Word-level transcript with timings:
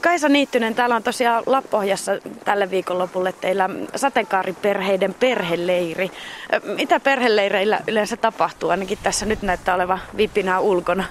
Kaisa 0.00 0.28
Niittynen, 0.28 0.74
täällä 0.74 0.96
on 0.96 1.02
tosiaan 1.02 1.42
Lappohjassa 1.46 2.12
tälle 2.44 2.70
viikonlopulle 2.70 3.32
teillä 3.32 3.70
sateenkaariperheiden 3.96 5.14
perheleiri. 5.14 6.10
Mitä 6.76 7.00
perheleireillä 7.00 7.80
yleensä 7.86 8.16
tapahtuu? 8.16 8.70
Ainakin 8.70 8.98
tässä 9.02 9.26
nyt 9.26 9.42
näyttää 9.42 9.74
oleva 9.74 9.98
vipinää 10.16 10.60
ulkona. 10.60 11.04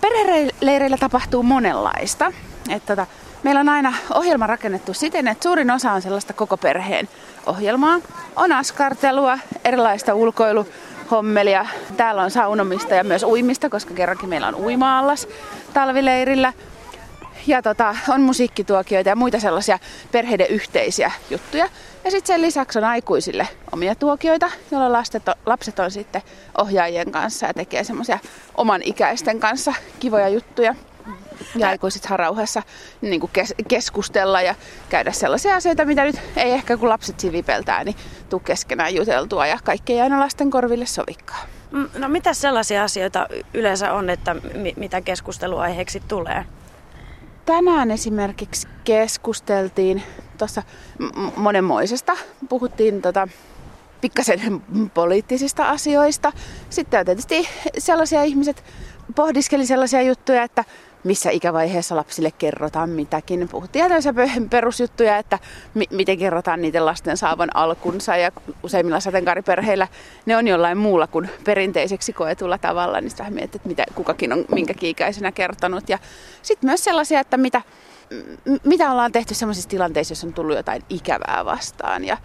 Perheleireillä 0.00 0.96
tapahtuu 0.96 1.42
monenlaista. 1.42 2.32
Että 2.70 2.96
tota, 2.96 3.06
meillä 3.42 3.60
on 3.60 3.68
aina 3.68 3.92
ohjelma 4.14 4.46
rakennettu 4.46 4.94
siten, 4.94 5.28
että 5.28 5.42
suurin 5.42 5.70
osa 5.70 5.92
on 5.92 6.02
sellaista 6.02 6.32
koko 6.32 6.56
perheen 6.56 7.08
ohjelmaa. 7.46 8.00
On 8.36 8.52
askartelua, 8.52 9.38
erilaista 9.64 10.14
ulkoiluhommelia. 10.14 11.66
Täällä 11.96 12.22
on 12.22 12.30
saunomista 12.30 12.94
ja 12.94 13.04
myös 13.04 13.22
uimista, 13.22 13.70
koska 13.70 13.94
kerrankin 13.94 14.28
meillä 14.28 14.48
on 14.48 14.54
uimaallas 14.54 15.28
talvileirillä 15.74 16.52
ja 17.46 17.62
tota, 17.62 17.96
on 18.08 18.20
musiikkituokioita 18.20 19.08
ja 19.08 19.16
muita 19.16 19.40
sellaisia 19.40 19.78
perheiden 20.12 20.46
yhteisiä 20.46 21.10
juttuja. 21.30 21.68
Ja 22.04 22.10
sitten 22.10 22.34
sen 22.34 22.42
lisäksi 22.42 22.78
on 22.78 22.84
aikuisille 22.84 23.48
omia 23.72 23.94
tuokioita, 23.94 24.50
joilla 24.70 24.92
lapset 24.92 25.28
on, 25.28 25.34
lapset 25.46 25.78
on 25.78 25.90
sitten 25.90 26.22
ohjaajien 26.58 27.10
kanssa 27.10 27.46
ja 27.46 27.54
tekee 27.54 27.84
semmoisia 27.84 28.18
oman 28.54 28.80
ikäisten 28.84 29.40
kanssa 29.40 29.74
kivoja 30.00 30.28
juttuja. 30.28 30.74
Ja 31.56 31.68
aikuiset 31.68 32.02
saa 32.02 32.16
rauhassa 32.16 32.62
niin 33.00 33.20
kuin 33.20 33.30
kes- 33.32 33.54
keskustella 33.68 34.42
ja 34.42 34.54
käydä 34.88 35.12
sellaisia 35.12 35.54
asioita, 35.54 35.84
mitä 35.84 36.04
nyt 36.04 36.16
ei 36.36 36.50
ehkä 36.50 36.76
kun 36.76 36.88
lapset 36.88 37.20
sivipeltää, 37.20 37.84
niin 37.84 37.96
tuu 38.28 38.40
keskenään 38.40 38.94
juteltua 38.94 39.46
ja 39.46 39.58
kaikki 39.64 39.92
ei 39.92 40.00
aina 40.00 40.20
lasten 40.20 40.50
korville 40.50 40.86
sovikkaa. 40.86 41.46
Mm, 41.70 41.88
no 41.98 42.08
mitä 42.08 42.34
sellaisia 42.34 42.84
asioita 42.84 43.26
yleensä 43.54 43.92
on, 43.92 44.10
että 44.10 44.36
mitä 44.76 45.00
keskusteluaiheeksi 45.00 46.02
tulee? 46.08 46.44
Tänään 47.50 47.90
esimerkiksi 47.90 48.68
keskusteltiin 48.84 50.02
tuossa 50.38 50.62
monenmoisesta. 51.36 52.16
Puhuttiin 52.48 53.02
tota, 53.02 53.28
pikkasen 54.00 54.40
poliittisista 54.94 55.68
asioista. 55.68 56.32
Sitten 56.70 57.06
tietysti 57.06 57.48
sellaisia 57.78 58.22
ihmiset 58.22 58.64
pohdiskeli 59.16 59.66
sellaisia 59.66 60.02
juttuja, 60.02 60.42
että 60.42 60.64
missä 61.04 61.30
ikävaiheessa 61.30 61.96
lapsille 61.96 62.30
kerrotaan 62.38 62.90
mitäkin. 62.90 63.48
Puhuttiin 63.48 63.84
tällaisia 63.84 64.14
perusjuttuja, 64.50 65.16
että 65.16 65.38
mi- 65.74 65.88
miten 65.90 66.18
kerrotaan 66.18 66.62
niiden 66.62 66.86
lasten 66.86 67.16
saavan 67.16 67.56
alkunsa 67.56 68.16
ja 68.16 68.32
useimmilla 68.62 69.00
sateenkaariperheillä 69.00 69.88
ne 70.26 70.36
on 70.36 70.48
jollain 70.48 70.78
muulla 70.78 71.06
kuin 71.06 71.30
perinteiseksi 71.44 72.12
koetulla 72.12 72.58
tavalla, 72.58 73.00
niin 73.00 73.10
sitä 73.10 73.30
mietit, 73.30 73.54
että 73.54 73.68
mitä 73.68 73.84
kukakin 73.94 74.32
on 74.32 74.44
minkäkin 74.52 74.90
ikäisenä 74.90 75.32
kertonut. 75.32 75.88
Ja 75.88 75.98
sitten 76.42 76.68
myös 76.70 76.84
sellaisia, 76.84 77.20
että 77.20 77.36
mitä, 77.36 77.62
mitä 78.64 78.92
ollaan 78.92 79.12
tehty 79.12 79.34
sellaisissa 79.34 79.70
tilanteissa, 79.70 80.12
jos 80.12 80.24
on 80.24 80.32
tullut 80.32 80.56
jotain 80.56 80.82
ikävää 80.88 81.44
vastaan 81.44 82.04
ja 82.04 82.16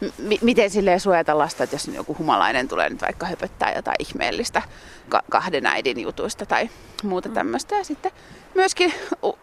m- 0.00 0.34
miten 0.40 0.70
silleen 0.70 1.00
suojata 1.00 1.38
lasta, 1.38 1.64
että 1.64 1.74
jos 1.76 1.88
joku 1.88 2.16
humalainen 2.18 2.68
tulee 2.68 2.90
nyt 2.90 3.02
vaikka 3.02 3.26
höpöttää 3.26 3.72
jotain 3.76 3.96
ihmeellistä 3.98 4.62
ka- 5.08 5.22
kahden 5.30 5.66
äidin 5.66 6.00
jutuista 6.00 6.46
tai 6.46 6.70
muuta 7.02 7.28
mm. 7.28 7.34
tämmöistä. 7.34 7.76
Ja 7.76 7.84
sitten 7.84 8.12
myöskin 8.54 8.92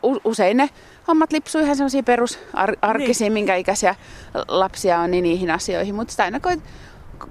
u- 0.04 0.22
usein 0.24 0.58
ne 0.58 0.70
hommat 1.08 1.32
lipsuu 1.32 1.62
ihan 1.62 1.76
sellaisia 1.76 2.04
perusarkisiin, 2.04 3.26
niin. 3.26 3.34
minkä 3.34 3.56
ikäisiä 3.56 3.96
lapsia 4.48 5.00
on, 5.00 5.12
niin 5.12 5.24
niihin 5.24 5.52
asioihin. 5.52 5.96
Mutta 5.96 6.12
sitä 6.12 6.24
aina 6.24 6.40
koit, 6.40 6.60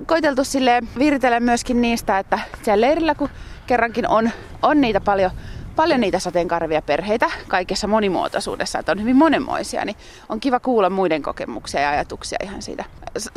koiteltu 0.06 0.44
sille 0.44 0.82
viritellä 0.98 1.40
myöskin 1.40 1.80
niistä, 1.80 2.18
että 2.18 2.38
siellä 2.62 2.86
leirillä 2.86 3.14
kun 3.14 3.28
kerrankin 3.66 4.08
on, 4.08 4.30
on 4.62 4.80
niitä 4.80 5.00
paljon 5.00 5.30
paljon 5.76 6.00
niitä 6.00 6.18
sateenkarvia 6.18 6.82
perheitä 6.82 7.30
kaikessa 7.48 7.86
monimuotoisuudessa, 7.86 8.78
että 8.78 8.92
on 8.92 9.00
hyvin 9.00 9.16
monenmoisia, 9.16 9.84
niin 9.84 9.96
on 10.28 10.40
kiva 10.40 10.60
kuulla 10.60 10.90
muiden 10.90 11.22
kokemuksia 11.22 11.80
ja 11.80 11.90
ajatuksia 11.90 12.38
ihan 12.42 12.62
siitä 12.62 12.84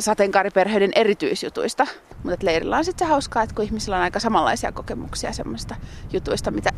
sateenkaariperheiden 0.00 0.92
erityisjutuista. 0.94 1.86
Mutta 2.24 2.46
leirillä 2.46 2.76
on 2.76 2.84
sitten 2.84 3.06
se 3.06 3.10
hauskaa, 3.10 3.42
että 3.42 3.54
kun 3.54 3.64
ihmisillä 3.64 3.96
on 3.96 4.02
aika 4.02 4.20
samanlaisia 4.20 4.72
kokemuksia 4.72 5.32
semmoista 5.32 5.76
jutuista, 6.12 6.50
mitä 6.50 6.70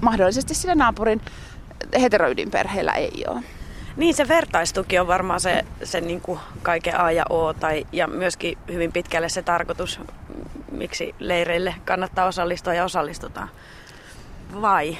mahdollisesti 0.00 0.54
sillä 0.54 0.74
naapurin 0.74 1.20
heteroydinperheellä 2.00 2.92
ei 2.92 3.24
ole. 3.28 3.42
Niin, 3.96 4.14
se 4.14 4.28
vertaistuki 4.28 4.98
on 4.98 5.06
varmaan 5.06 5.40
se, 5.40 5.64
se 5.84 6.00
niin 6.00 6.20
kuin 6.20 6.40
kaiken 6.62 7.00
A 7.00 7.12
ja 7.12 7.24
O, 7.30 7.52
tai, 7.52 7.86
ja 7.92 8.06
myöskin 8.06 8.58
hyvin 8.72 8.92
pitkälle 8.92 9.28
se 9.28 9.42
tarkoitus, 9.42 10.00
miksi 10.70 11.14
leireille 11.18 11.74
kannattaa 11.84 12.26
osallistua 12.26 12.74
ja 12.74 12.84
osallistutaan 12.84 13.48
vai? 14.60 14.98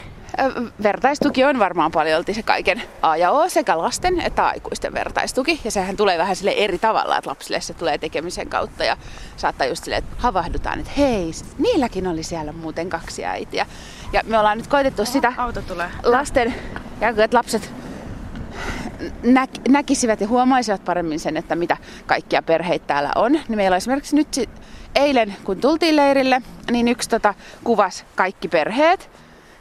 Vertaistuki 0.83 1.45
on 1.45 1.59
varmaan 1.59 1.93
paljon 1.93 2.25
se 2.33 2.43
kaiken 2.43 2.83
A 3.03 3.17
ja 3.17 3.31
O, 3.31 3.49
sekä 3.49 3.79
lasten 3.79 4.21
että 4.21 4.47
aikuisten 4.47 4.95
vertaistuki. 4.95 5.61
Ja 5.65 5.71
sehän 5.71 5.97
tulee 5.97 6.19
vähän 6.19 6.37
sille 6.37 6.51
eri 6.51 6.79
tavalla, 6.79 7.19
että 7.19 7.31
lapsille 7.31 7.61
se 7.61 7.75
tulee 7.75 7.99
tekemisen 7.99 8.49
kautta 8.49 8.85
ja 8.85 8.97
saattaa 9.37 9.67
just 9.67 9.85
silleen, 9.85 10.03
että 10.05 10.17
havahdutaan, 10.19 10.79
että 10.81 10.93
hei, 10.99 11.31
niilläkin 11.59 12.07
oli 12.07 12.23
siellä 12.23 12.53
muuten 12.53 12.91
kaksi 12.91 13.25
äitiä. 13.25 13.67
Ja 14.12 14.21
me 14.27 14.39
ollaan 14.39 14.59
nyt 14.59 14.67
koitettu 14.67 15.03
Oho, 15.03 15.12
sitä 15.12 15.33
auto 15.37 15.62
tulee. 15.62 15.89
lasten, 16.03 16.55
ja 17.01 17.09
että 17.09 17.37
lapset 17.37 17.71
nä- 19.23 19.47
näkisivät 19.69 20.21
ja 20.21 20.29
huomaisivat 20.29 20.85
paremmin 20.85 21.21
sen, 21.21 21.37
että 21.37 21.57
mitä 21.57 21.77
kaikkia 22.07 22.43
perheitä 22.43 22.87
täällä 22.87 23.11
on. 23.15 23.33
Niin 23.33 23.57
meillä 23.57 23.75
on 23.75 23.79
esimerkiksi 23.79 24.17
nyt 24.17 24.49
eilen, 24.95 25.37
kun 25.45 25.61
tultiin 25.61 25.97
leirille, 25.97 26.43
niin 26.71 26.89
yksi 26.89 27.09
tota, 27.09 27.35
kuvas 27.65 28.05
kaikki 28.15 28.49
perheet. 28.49 29.11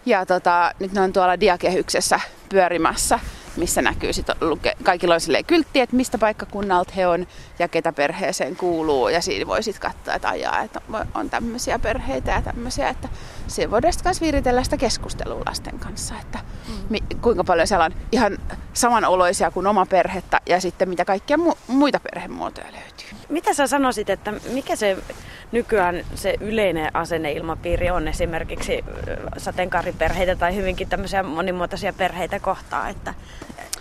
Ja 0.05 0.25
tota, 0.25 0.71
nyt 0.79 0.91
ne 0.91 1.01
on 1.01 1.13
tuolla 1.13 1.39
diakehyksessä 1.39 2.19
pyörimässä, 2.49 3.19
missä 3.57 3.81
näkyy 3.81 4.13
sit 4.13 4.27
luke, 4.41 4.75
kaikilla 4.83 5.15
on 5.15 5.45
kyltti, 5.47 5.79
että 5.79 5.95
mistä 5.95 6.17
paikkakunnalta 6.17 6.93
he 6.95 7.07
on 7.07 7.27
ja 7.59 7.67
ketä 7.67 7.93
perheeseen 7.93 8.55
kuuluu. 8.55 9.07
Ja 9.07 9.21
siinä 9.21 9.47
voi 9.47 9.63
sitten 9.63 9.91
katsoa, 9.91 10.13
että 10.13 10.29
ajaa, 10.29 10.61
että 10.61 10.81
on 11.13 11.29
tämmöisiä 11.29 11.79
perheitä 11.79 12.31
ja 12.31 12.41
tämmöisiä, 12.41 12.89
että 12.89 13.09
se 13.51 13.71
voidaan 13.71 13.93
sitten 13.93 14.13
viritellä 14.21 14.63
sitä 14.63 14.77
keskustelua 14.77 15.41
lasten 15.45 15.79
kanssa, 15.79 16.15
että 16.21 16.39
mm. 16.67 16.73
mi, 16.89 16.99
kuinka 17.21 17.43
paljon 17.43 17.67
siellä 17.67 17.85
on 17.85 17.93
ihan 18.11 18.37
samanoloisia 18.73 19.51
kuin 19.51 19.67
oma 19.67 19.85
perhettä 19.85 20.39
ja 20.45 20.61
sitten 20.61 20.89
mitä 20.89 21.05
kaikkia 21.05 21.37
mu, 21.37 21.53
muita 21.67 21.99
perhemuotoja 21.99 22.67
löytyy. 22.71 23.07
Mitä 23.29 23.53
sä 23.53 23.67
sanoisit, 23.67 24.09
että 24.09 24.33
mikä 24.53 24.75
se 24.75 24.97
nykyään 25.51 26.05
se 26.15 26.35
yleinen 26.39 26.95
asenneilmapiiri 26.95 27.89
on 27.89 28.07
esimerkiksi 28.07 28.85
sateenkaariperheitä 29.37 30.35
tai 30.35 30.55
hyvinkin 30.55 30.89
tämmöisiä 30.89 31.23
monimuotoisia 31.23 31.93
perheitä 31.93 32.39
kohtaan. 32.39 32.89
Että 32.89 33.13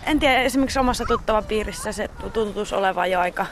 en 0.05 0.19
tiedä, 0.19 0.41
esimerkiksi 0.41 0.79
omassa 0.79 1.05
tuttava 1.05 1.41
piirissä 1.41 1.91
se 1.91 2.09
tuntuisi 2.33 2.75
olevan 2.75 3.11
jo 3.11 3.19
aika 3.19 3.45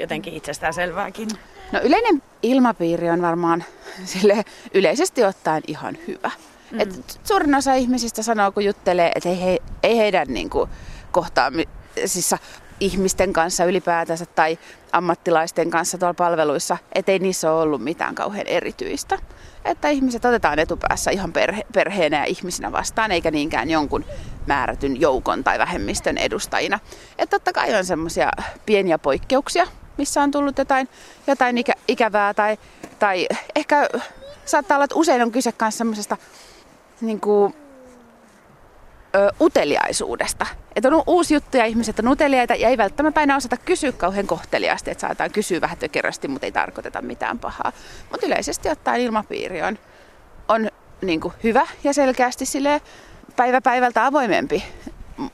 jotenkin 0.00 0.34
itsestäänselvääkin. 0.34 1.28
No 1.72 1.80
yleinen 1.82 2.22
ilmapiiri 2.42 3.10
on 3.10 3.22
varmaan 3.22 3.64
sille 4.04 4.44
yleisesti 4.74 5.24
ottaen 5.24 5.62
ihan 5.66 5.98
hyvä. 6.06 6.30
Mm. 6.70 6.80
Et 6.80 7.20
suurin 7.24 7.54
osa 7.54 7.74
ihmisistä 7.74 8.22
sanoo, 8.22 8.52
kun 8.52 8.64
juttelee, 8.64 9.12
että 9.14 9.28
ei, 9.28 9.40
he, 9.40 9.58
ei 9.82 9.96
heidän 9.96 10.26
niin 10.28 10.50
kuin, 10.50 10.70
kohtaamisissa 11.12 12.38
ihmisten 12.80 13.32
kanssa 13.32 13.64
ylipäätänsä 13.64 14.26
tai 14.26 14.58
ammattilaisten 14.92 15.70
kanssa 15.70 15.98
tuolla 15.98 16.14
palveluissa, 16.14 16.76
ettei 16.94 17.18
niissä 17.18 17.52
ole 17.52 17.62
ollut 17.62 17.84
mitään 17.84 18.14
kauhean 18.14 18.46
erityistä. 18.46 19.18
Että 19.64 19.88
ihmiset 19.88 20.24
otetaan 20.24 20.58
etupäässä 20.58 21.10
ihan 21.10 21.32
perhe, 21.32 21.62
perheenä 21.74 22.18
ja 22.18 22.24
ihmisinä 22.24 22.72
vastaan, 22.72 23.12
eikä 23.12 23.30
niinkään 23.30 23.70
jonkun 23.70 24.04
määrätyn 24.46 25.00
joukon 25.00 25.44
tai 25.44 25.58
vähemmistön 25.58 26.18
edustajina. 26.18 26.78
Että 27.18 27.38
totta 27.38 27.52
kai 27.52 27.74
on 27.74 27.84
semmoisia 27.84 28.30
pieniä 28.66 28.98
poikkeuksia, 28.98 29.66
missä 29.96 30.22
on 30.22 30.30
tullut 30.30 30.58
jotain, 30.58 30.88
jotain 31.26 31.58
ikä, 31.58 31.72
ikävää 31.88 32.34
tai, 32.34 32.58
tai 32.98 33.26
ehkä 33.54 33.88
saattaa 34.44 34.76
olla, 34.76 34.84
että 34.84 34.96
usein 34.96 35.22
on 35.22 35.32
kyse 35.32 35.54
myös 35.60 35.78
semmoisesta 35.78 36.16
niin 37.00 37.20
kuin, 37.20 37.54
ö, 39.16 39.32
uteliaisuudesta. 39.40 40.46
Että 40.76 40.88
on 40.88 41.02
uusi 41.06 41.34
juttu 41.34 41.56
ja 41.56 41.64
ihmiset 41.64 41.98
on 41.98 42.08
uteliaita 42.08 42.54
ja 42.54 42.68
ei 42.68 42.76
välttämättä 42.76 43.20
aina 43.20 43.36
osata 43.36 43.56
kysyä 43.56 43.92
kauhean 43.92 44.26
kohteliaasti, 44.26 44.90
että 44.90 45.00
saataan 45.00 45.30
kysyä 45.30 45.60
vähän 45.60 45.78
tökerösti, 45.78 46.28
mutta 46.28 46.46
ei 46.46 46.52
tarkoiteta 46.52 47.02
mitään 47.02 47.38
pahaa. 47.38 47.72
Mutta 48.10 48.26
yleisesti 48.26 48.70
ottaen 48.70 49.00
ilmapiiri 49.00 49.62
on, 49.62 49.78
on 50.48 50.70
niin 51.02 51.20
kuin 51.20 51.34
hyvä 51.44 51.66
ja 51.84 51.94
selkeästi 51.94 52.46
sille 52.46 52.80
päivä 53.36 53.60
päivältä 53.60 54.06
avoimempi 54.06 54.64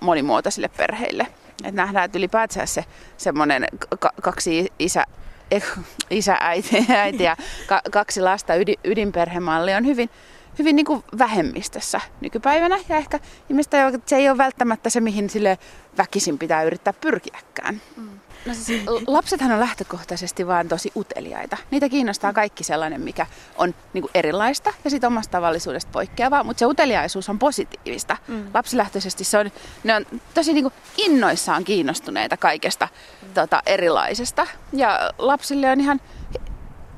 monimuotoisille 0.00 0.69
perheille. 0.69 1.26
Et 1.64 1.75
nähdään, 1.75 2.05
että 2.05 2.19
ylipäätään 2.19 2.67
se 2.69 2.85
semmoinen 3.17 3.67
k- 4.00 4.23
kaksi 4.23 4.73
isä, 4.79 5.05
eh, 5.50 5.64
isä, 6.11 6.37
äiti, 6.41 6.87
äiti 6.97 7.23
ja 7.23 7.37
ka- 7.67 7.82
kaksi 7.91 8.20
lasta 8.20 8.55
ydin, 8.55 8.76
ydinperhemalli 8.85 9.75
on 9.75 9.87
hyvin, 9.87 10.11
hyvin 10.59 10.77
niin 10.77 10.87
kuin 10.87 11.05
vähemmistössä 11.19 12.01
nykypäivänä. 12.21 12.79
Ja 12.89 12.97
ehkä 12.97 13.21
ihmiset 13.51 13.75
että 13.75 14.01
se 14.07 14.17
ei 14.17 14.29
ole 14.29 14.39
välttämättä 14.39 14.91
se, 14.91 15.01
mihin 15.01 15.31
sille 15.31 15.59
väkisin 15.99 16.39
pitää 16.39 16.63
yrittää 16.63 16.93
pyrkiäkään. 16.93 17.81
Mm. 17.97 18.09
No 18.47 18.55
siis, 18.55 18.83
lapsethan 19.07 19.53
on 19.53 19.61
lähtökohtaisesti 19.61 20.47
vaan 20.47 20.69
tosi 20.69 20.93
uteliaita. 20.97 21.57
Niitä 21.71 21.89
kiinnostaa 21.89 22.33
kaikki 22.33 22.65
sellainen, 22.65 23.01
mikä 23.01 23.27
on 23.57 23.75
niin 23.93 24.03
kuin 24.03 24.11
erilaista 24.15 24.73
ja 24.85 24.91
siitä 24.91 25.07
omasta 25.07 25.31
tavallisuudesta 25.31 25.91
poikkeavaa, 25.93 26.45
mutta 26.45 26.59
se 26.59 26.67
uteliaisuus 26.67 27.29
on 27.29 27.39
positiivista. 27.39 28.17
Mm. 28.29 28.47
Lapsilähtöisesti 28.55 29.25
se 29.25 29.39
on, 29.39 29.53
ne 29.85 29.95
on 29.95 30.07
tosi 30.35 30.53
niin 30.53 30.65
kuin 30.65 30.75
innoissaan 30.97 31.65
kiinnostuneita 31.65 32.37
kaikesta 32.37 32.89
mm. 33.23 33.35
tota, 33.35 33.63
erilaisesta. 33.67 34.47
Ja 34.73 35.13
lapsille 35.19 35.71
on 35.71 35.81
ihan 35.81 36.01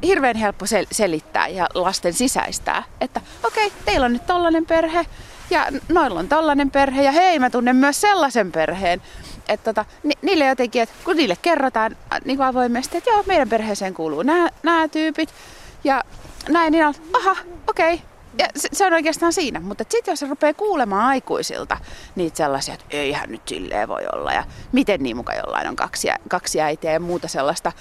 hirveän 0.02 0.36
helppo 0.36 0.64
sel- 0.64 0.86
selittää 0.92 1.48
ja 1.48 1.66
lasten 1.74 2.12
sisäistää, 2.12 2.82
että 3.00 3.20
okei, 3.44 3.66
okay, 3.66 3.78
teillä 3.84 4.04
on 4.04 4.12
nyt 4.12 4.26
tollainen 4.26 4.66
perhe 4.66 5.06
ja 5.50 5.66
noilla 5.88 6.20
on 6.20 6.28
tollainen 6.28 6.70
perhe 6.70 7.02
ja 7.02 7.12
hei, 7.12 7.38
mä 7.38 7.50
tunnen 7.50 7.76
myös 7.76 8.00
sellaisen 8.00 8.52
perheen 8.52 9.02
että 9.48 9.72
tota, 9.72 9.84
ni, 10.02 10.12
niille 10.22 10.46
jotenkin, 10.46 10.82
että 10.82 10.94
kun 11.04 11.16
niille 11.16 11.36
kerrotaan 11.42 11.96
niin 12.24 12.36
kuin 12.36 12.46
avoimesti, 12.46 12.98
että 12.98 13.10
joo, 13.10 13.22
meidän 13.26 13.48
perheeseen 13.48 13.94
kuuluu 13.94 14.22
nämä, 14.22 14.88
tyypit 14.88 15.34
ja 15.84 16.02
näin, 16.48 16.72
niin 16.72 16.86
on, 16.86 16.94
aha, 17.12 17.36
okei, 17.68 17.94
okay. 17.94 18.06
Ja 18.38 18.46
se, 18.56 18.68
se 18.72 18.86
on 18.86 18.92
oikeastaan 18.92 19.32
siinä, 19.32 19.60
mutta 19.60 19.84
sitten 19.90 20.12
jos 20.12 20.20
se 20.20 20.26
rupeaa 20.26 20.54
kuulemaan 20.54 21.04
aikuisilta 21.04 21.76
niitä 22.14 22.36
sellaisia, 22.36 22.74
että 22.74 22.86
eihän 22.90 23.30
nyt 23.30 23.42
silleen 23.46 23.88
voi 23.88 24.02
olla 24.12 24.32
ja 24.32 24.44
miten 24.72 25.02
niin 25.02 25.16
muka 25.16 25.34
jollain 25.34 25.68
on 25.68 25.76
kaksi, 25.76 26.08
kaksi 26.28 26.60
äitiä 26.60 26.92
ja 26.92 27.00
muuta 27.00 27.28
sellaista 27.28 27.72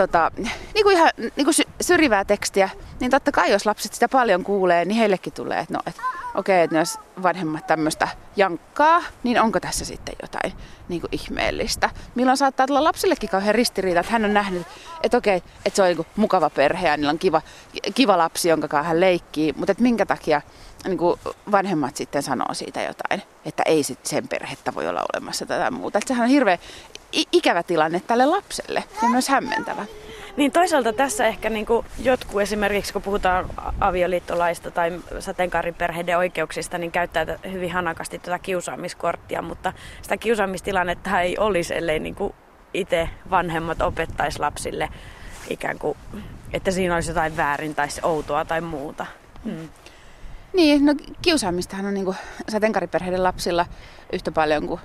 tota, 0.00 0.30
niin 0.74 0.84
kuin 0.84 0.96
ihan 0.96 1.10
niin 1.16 1.44
kuin 1.44 1.54
syrjivää 1.80 2.24
tekstiä, 2.24 2.68
niin 3.00 3.10
totta 3.10 3.32
kai 3.32 3.50
jos 3.50 3.66
lapset 3.66 3.94
sitä 3.94 4.08
paljon 4.08 4.44
kuulee, 4.44 4.84
niin 4.84 4.98
heillekin 4.98 5.32
tulee, 5.32 5.58
että 5.58 5.74
no, 5.74 5.80
että 5.86 6.02
okei, 6.34 6.54
okay, 6.54 6.64
että 6.64 6.78
jos 6.78 6.98
vanhemmat 7.22 7.66
tämmöistä 7.66 8.08
jankkaa, 8.36 9.02
niin 9.22 9.40
onko 9.40 9.60
tässä 9.60 9.84
sitten 9.84 10.14
jotain 10.22 10.52
niin 10.88 11.00
kuin 11.00 11.08
ihmeellistä. 11.12 11.90
Milloin 12.14 12.36
saattaa 12.36 12.66
tulla 12.66 12.84
lapsillekin 12.84 13.28
kauhean 13.28 13.54
ristiriita, 13.54 14.00
että 14.00 14.12
hän 14.12 14.24
on 14.24 14.34
nähnyt, 14.34 14.66
että 15.02 15.16
okei, 15.16 15.36
okay, 15.36 15.50
että 15.64 15.76
se 15.76 15.82
on 15.82 15.88
niin 15.88 16.06
mukava 16.16 16.50
perhe 16.50 16.88
ja 16.88 16.96
niillä 16.96 17.10
on 17.10 17.18
kiva, 17.18 17.42
kiva 17.94 18.18
lapsi, 18.18 18.48
jonka 18.48 18.82
hän 18.82 19.00
leikkii, 19.00 19.52
mutta 19.56 19.72
että 19.72 19.82
minkä 19.82 20.06
takia 20.06 20.42
niin 20.84 20.98
kuin 20.98 21.20
vanhemmat 21.52 21.96
sitten 21.96 22.22
sanoo 22.22 22.54
siitä 22.54 22.82
jotain, 22.82 23.22
että 23.44 23.62
ei 23.66 23.82
sit 23.82 24.06
sen 24.06 24.28
perhettä 24.28 24.74
voi 24.74 24.88
olla 24.88 25.04
olemassa 25.14 25.46
tätä 25.46 25.70
muuta. 25.70 25.98
Että 25.98 26.08
sehän 26.08 26.24
on 26.24 26.30
hirveän 26.30 26.58
ikävä 27.32 27.62
tilanne 27.62 28.00
tälle 28.06 28.26
lapselle 28.26 28.84
ja 29.02 29.08
myös 29.08 29.28
hämmentävä. 29.28 29.86
Niin 30.36 30.52
toisaalta 30.52 30.92
tässä 30.92 31.26
ehkä 31.26 31.50
niin 31.50 31.66
kuin 31.66 31.86
jotkut 32.02 32.40
esimerkiksi, 32.40 32.92
kun 32.92 33.02
puhutaan 33.02 33.50
avioliittolaista 33.80 34.70
tai 34.70 35.00
sateenkaariperheiden 35.18 36.18
oikeuksista, 36.18 36.78
niin 36.78 36.92
käyttää 36.92 37.26
hyvin 37.52 37.72
hanakasti 37.72 38.18
tätä 38.18 38.38
kiusaamiskorttia, 38.38 39.42
mutta 39.42 39.72
sitä 40.02 40.16
kiusaamistilannetta 40.16 41.20
ei 41.20 41.38
olisi, 41.38 41.74
ellei 41.74 41.98
niin 41.98 42.14
kuin 42.14 42.34
itse 42.74 43.08
vanhemmat 43.30 43.82
opettaisi 43.82 44.38
lapsille 44.38 44.88
ikään 45.50 45.78
kuin, 45.78 45.98
että 46.52 46.70
siinä 46.70 46.94
olisi 46.94 47.10
jotain 47.10 47.36
väärin 47.36 47.74
tai 47.74 47.88
outoa 48.02 48.44
tai 48.44 48.60
muuta. 48.60 49.06
Hmm. 49.44 49.68
Niin, 50.52 50.86
no 50.86 50.94
kiusaamistahan 51.22 51.86
on 51.86 51.94
niin 51.94 52.14
sateenkaariperheiden 52.48 53.22
lapsilla 53.22 53.66
yhtä 54.12 54.32
paljon 54.32 54.66
kuin 54.66 54.80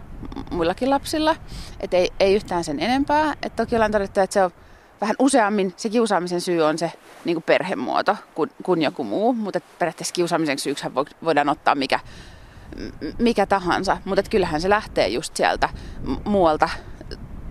muillakin 0.51 0.89
lapsilla. 0.89 1.35
Et 1.79 1.93
ei, 1.93 2.09
ei 2.19 2.35
yhtään 2.35 2.63
sen 2.63 2.79
enempää. 2.79 3.33
Et 3.43 3.55
toki 3.55 3.75
ollaan 3.75 3.91
todettu, 3.91 4.19
että 4.19 4.33
se 4.33 4.43
on 4.43 4.51
vähän 5.01 5.15
useammin 5.19 5.73
se 5.77 5.89
kiusaamisen 5.89 6.41
syy 6.41 6.61
on 6.61 6.77
se 6.77 6.91
niin 7.25 7.35
kuin 7.35 7.43
perhemuoto 7.43 8.17
kuin, 8.35 8.51
kuin 8.63 8.81
joku 8.81 9.03
muu, 9.03 9.33
mutta 9.33 9.59
periaatteessa 9.79 10.13
kiusaamisen 10.13 10.59
syyksi 10.59 10.85
voidaan 11.23 11.49
ottaa 11.49 11.75
mikä, 11.75 11.99
mikä 13.19 13.45
tahansa, 13.45 13.97
mutta 14.05 14.23
kyllähän 14.29 14.61
se 14.61 14.69
lähtee 14.69 15.07
just 15.07 15.35
sieltä 15.35 15.69
muualta 16.25 16.69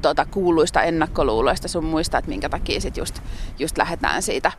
tuota, 0.03 0.27
kuuluista 0.31 0.83
ennakkoluuloista 0.83 1.69
sun 1.69 1.85
muista, 1.85 2.19
että 2.19 2.29
minkä 2.29 2.49
takia 2.49 2.81
sit 2.81 2.97
just, 2.97 3.21
just 3.59 3.79
lähdetään 3.79 4.23
siitä 4.23 4.53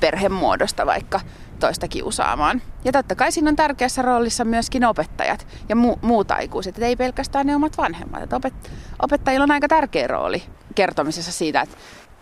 perhemuodosta 0.00 0.86
vaikka 0.86 1.20
toista 1.60 1.88
kiusaamaan. 1.88 2.62
Ja 2.84 2.92
totta 2.92 3.14
kai 3.14 3.32
siinä 3.32 3.48
on 3.48 3.56
tärkeässä 3.56 4.02
roolissa 4.02 4.44
myöskin 4.44 4.84
opettajat 4.84 5.46
ja 5.68 5.76
mu- 5.76 5.98
muut 6.02 6.30
aikuiset, 6.30 6.74
että 6.74 6.86
ei 6.86 6.96
pelkästään 6.96 7.46
ne 7.46 7.56
omat 7.56 7.78
vanhemmat. 7.78 8.22
Että 8.22 8.36
opet- 8.36 8.70
opettajilla 9.02 9.44
on 9.44 9.50
aika 9.50 9.68
tärkeä 9.68 10.06
rooli 10.06 10.42
kertomisessa 10.74 11.32
siitä, 11.32 11.60
että 11.60 11.76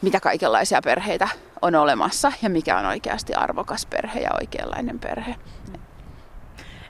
mitä 0.05 0.21
kaikenlaisia 0.21 0.81
perheitä 0.85 1.29
on 1.62 1.75
olemassa 1.75 2.33
ja 2.43 2.51
mikä 2.51 2.79
on 2.79 2.87
oikeasti 2.87 3.35
arvokas 3.35 3.87
perhe 3.87 4.21
ja 4.21 4.31
oikeanlainen 4.41 4.99
perhe. 4.99 5.35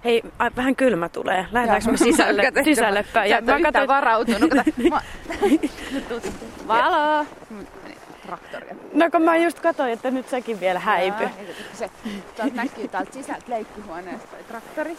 Hei, 0.05 0.23
vähän 0.57 0.77
kylmä 0.77 1.09
tulee. 1.09 1.47
Lähdetäänkö 1.53 1.91
me 1.91 1.97
sisälle, 1.97 2.53
sisälle 2.65 3.05
päin? 3.13 3.31
Ja 3.31 3.41
mä 3.41 3.61
katsoin... 3.61 3.89
varautunut. 3.89 4.51
Valo! 6.69 7.27
Traktoria. 8.27 8.75
No 8.95 9.11
kun 9.11 9.23
mä 9.23 9.37
just 9.37 9.61
katsoin, 9.61 9.93
että 9.93 10.11
nyt 10.11 10.29
sekin 10.29 10.61
vielä 10.61 10.79
häipy. 10.81 11.29
Se, 11.73 11.91
tuolta 12.37 12.55
näkyy 12.55 12.89
täältä 12.89 13.13
sisältä 13.13 13.45
leikkihuoneesta 13.49 14.27
toi 14.27 14.45
traktori. 14.45 14.97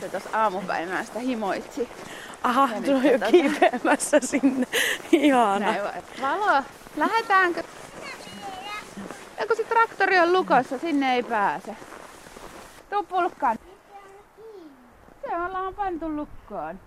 Se 0.00 0.08
tuossa 0.08 0.30
aamupäivänä 0.32 1.04
sitä 1.04 1.18
himoitsi. 1.18 1.88
Aha, 2.42 2.68
se 2.84 2.94
on 2.94 3.04
jo 3.04 3.12
tota... 3.12 3.30
kiipeämässä 3.30 4.20
sinne. 4.20 4.66
Ihana. 5.12 5.74
Valo, 6.22 6.62
lähdetäänkö? 6.96 7.62
Ja 9.38 9.46
kun 9.46 9.56
se 9.56 9.64
traktori 9.64 10.18
on 10.18 10.32
lukossa, 10.32 10.78
sinne 10.78 11.14
ei 11.14 11.22
pääse. 11.22 11.76
Tuu 12.90 13.02
pulkkaan. 13.02 13.58
Se 15.22 15.36
ollaan 15.36 15.74
pantu 15.74 16.16
lukkoon. 16.16 16.80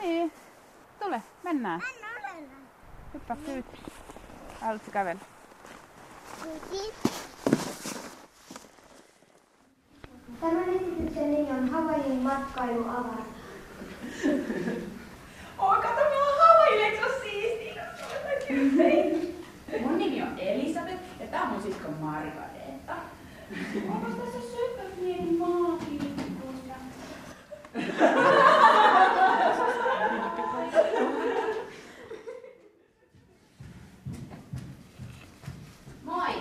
Niin. 0.00 0.32
Tule, 1.02 1.22
mennään. 1.42 1.80
Hyppää 3.14 3.36
kyyti. 3.46 3.78
Haluatko 4.60 4.90
kävellä? 4.90 5.20
Tämän 10.40 10.68
esityksen 10.68 11.30
nimi 11.30 11.50
on 11.50 11.68
Havaijin 11.68 12.18
matkailuavarta. 12.18 13.43
Oh, 15.58 15.74
kato, 15.82 16.00
mä 16.00 16.24
oon 16.24 16.38
Havaille, 16.40 16.96
se 16.96 17.04
on 17.04 17.12
siistiä. 17.22 17.84
Mun 19.80 19.98
nimi 19.98 20.22
on 20.22 20.38
Elisabeth 20.38 21.02
ja 21.20 21.26
tää 21.26 21.42
on 21.42 21.48
mun 21.48 21.62
sisko 21.62 21.88
Margareta. 22.00 22.94
Onko 23.88 24.10
tässä 24.10 24.38
syöpä 24.50 24.82
pieni 25.00 25.38
maakilppuja? 25.38 26.74
Moi! 36.04 36.34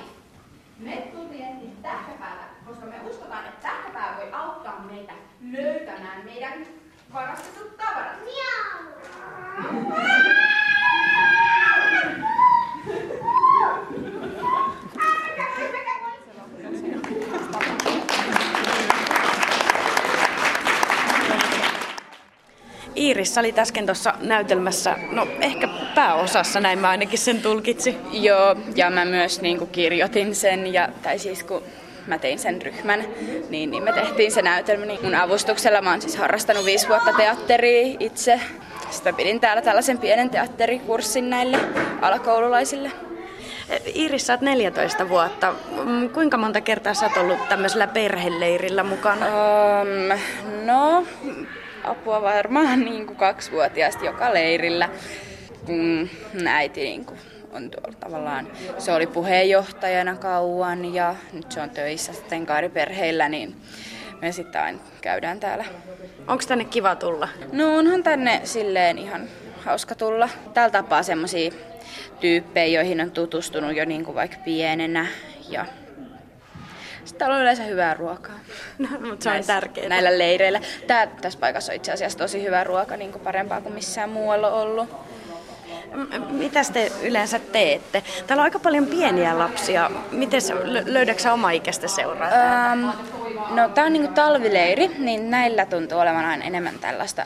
Me 0.80 1.10
tultiin 1.12 1.44
etsiä 1.44 1.70
tähkäpäätä, 1.82 2.44
koska 2.66 2.86
me 2.86 2.96
uskotaan, 3.10 3.46
että 3.46 3.62
tähkäpää 3.62 4.18
voi 4.18 4.32
auttaa 4.32 4.80
meitä 4.92 5.14
löytämään 5.52 6.26
meidän 6.26 6.54
varastetut 7.14 7.53
Iiris, 23.34 23.56
oli 23.56 23.62
äsken 23.62 23.86
tuossa 23.86 24.14
näytelmässä, 24.22 24.96
no 25.12 25.28
ehkä 25.42 25.68
pääosassa, 25.96 26.60
näin 26.60 26.80
mä 26.80 26.90
ainakin 26.90 27.20
sen 27.20 27.42
tulkitsi. 27.42 27.98
Joo, 28.12 28.56
ja 28.76 28.90
mä 28.90 29.06
myös 29.06 29.42
niin 29.42 29.58
kuin 29.58 29.70
kirjoitin 29.70 30.36
sen, 30.36 30.74
ja, 30.74 30.90
tai 31.04 31.20
siis 31.20 31.44
kun 31.44 31.64
mä 32.08 32.18
tein 32.18 32.40
sen 32.40 32.62
ryhmän, 32.62 33.06
niin, 33.50 33.72
niin 33.72 33.84
me 33.84 33.94
tehtiin 33.94 34.32
se 34.32 34.42
näytelmä. 34.42 34.86
Niin 34.86 35.00
mun 35.04 35.16
avustuksella 35.16 35.82
mä 35.82 35.90
oon 35.90 36.02
siis 36.02 36.16
harrastanut 36.16 36.66
viisi 36.66 36.88
vuotta 36.88 37.14
teatteria 37.14 37.98
itse. 38.00 38.40
Sitten 38.90 39.16
pidin 39.16 39.40
täällä 39.40 39.62
tällaisen 39.62 39.98
pienen 39.98 40.30
teatterikurssin 40.30 41.30
näille 41.30 41.60
alakoululaisille. 42.02 42.92
Iiris, 43.96 44.28
sä 44.28 44.34
oot 44.34 44.42
14 44.42 45.10
vuotta. 45.10 45.54
Mm, 45.84 46.10
kuinka 46.10 46.38
monta 46.38 46.62
kertaa 46.62 46.94
sä 46.94 47.06
oot 47.06 47.18
ollut 47.18 47.50
tämmöisellä 47.50 47.88
perheleirillä 47.88 48.84
mukana? 48.84 49.26
Um, 49.26 50.20
no, 50.66 51.06
apua 51.84 52.22
varmaan 52.22 52.80
niin 52.86 53.08
kuin 53.08 53.18
kaksivuotiaasta 53.18 54.06
joka 54.06 54.34
leirillä, 54.34 54.90
kun 55.66 56.10
äiti 56.48 56.82
niin 56.82 57.06
kuin 57.06 57.20
on 57.52 57.72
tuolla 57.72 57.98
tavallaan, 58.00 58.48
se 58.78 58.92
oli 58.92 59.08
puheenjohtajana 59.08 60.16
kauan 60.16 60.94
ja 60.94 61.16
nyt 61.34 61.52
se 61.52 61.62
on 61.62 61.70
töissä 61.70 62.14
sitten 62.14 62.46
kaariperheillä, 62.46 63.30
niin 63.30 63.56
me 64.22 64.32
sitten 64.32 64.62
aina 64.62 64.80
käydään 65.02 65.40
täällä. 65.40 65.66
Onko 66.28 66.44
tänne 66.48 66.66
kiva 66.66 66.96
tulla? 66.96 67.30
No 67.52 67.78
onhan 67.78 68.04
tänne 68.04 68.42
silleen 68.44 68.98
ihan 68.98 69.22
hauska 69.66 69.96
tulla. 69.96 70.30
Täällä 70.54 70.72
tapaa 70.72 71.04
semmosia 71.04 71.52
tyyppejä, 72.20 72.80
joihin 72.80 73.02
on 73.02 73.12
tutustunut 73.12 73.76
jo 73.76 73.86
niin 73.86 74.06
kuin 74.06 74.16
vaikka 74.16 74.38
pienenä. 74.46 75.08
Ja 75.50 75.66
sitten 77.06 77.32
on 77.32 77.42
yleensä 77.42 77.64
hyvää 77.64 77.94
ruokaa. 77.94 78.40
No, 78.78 78.88
mutta 79.10 79.24
se 79.24 79.30
on 79.30 79.44
tärkeää. 79.44 79.90
Näillä 79.90 80.18
leireillä. 80.18 80.62
Tää, 80.88 81.08
tässä 81.08 81.40
paikassa 81.40 81.72
on 81.72 81.76
itse 81.76 81.92
asiassa 81.92 82.18
tosi 82.18 82.44
hyvä 82.44 82.64
ruoka, 82.64 82.98
niin 82.98 83.12
kuin 83.12 83.22
parempaa 83.22 83.62
kuin 83.62 83.74
missään 83.74 84.10
muualla 84.10 84.50
ollut. 84.50 84.90
Mitä 86.30 86.62
te 86.74 86.92
yleensä 87.04 87.40
teette? 87.40 88.04
Täällä 88.28 88.42
on 88.42 88.44
aika 88.44 88.60
paljon 88.60 88.86
pieniä 88.86 89.40
lapsia. 89.40 89.92
Miten 90.12 90.42
löydätkö 90.86 91.32
oma 91.32 91.52
ikäistä 91.52 91.88
seuraa? 91.88 92.30
Um, 92.74 92.92
no 93.56 93.70
tää 93.70 93.86
on 93.86 93.94
niinku 93.94 94.12
talvileiri, 94.14 94.88
niin 94.98 95.32
näillä 95.32 95.66
tuntuu 95.66 96.00
olevan 96.00 96.26
aina 96.26 96.46
enemmän 96.46 96.80
tällaista 96.80 97.26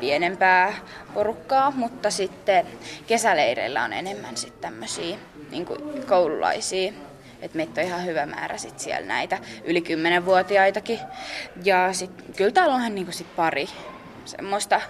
pienempää 0.00 0.72
porukkaa, 1.14 1.70
mutta 1.70 2.10
sitten 2.10 2.66
kesäleireillä 3.06 3.84
on 3.84 3.92
enemmän 3.92 4.36
sitten 4.36 4.60
tämmöisiä 4.60 5.16
niinku 5.50 5.76
koululaisia. 6.08 6.92
Et 7.42 7.54
meitä 7.54 7.80
on 7.80 7.86
ihan 7.86 8.04
hyvä 8.04 8.26
määrä 8.26 8.56
sit 8.58 8.78
siellä 8.80 9.06
näitä 9.06 9.38
yli 9.64 9.80
10-vuotiaitakin. 10.20 10.98
Ja 11.64 11.92
sit, 11.92 12.10
kyllä 12.36 12.50
täällä 12.50 12.74
onhan 12.74 12.94
niinku 12.94 13.12
sit 13.12 13.36
pari 13.36 13.68
semmoista 14.24 14.80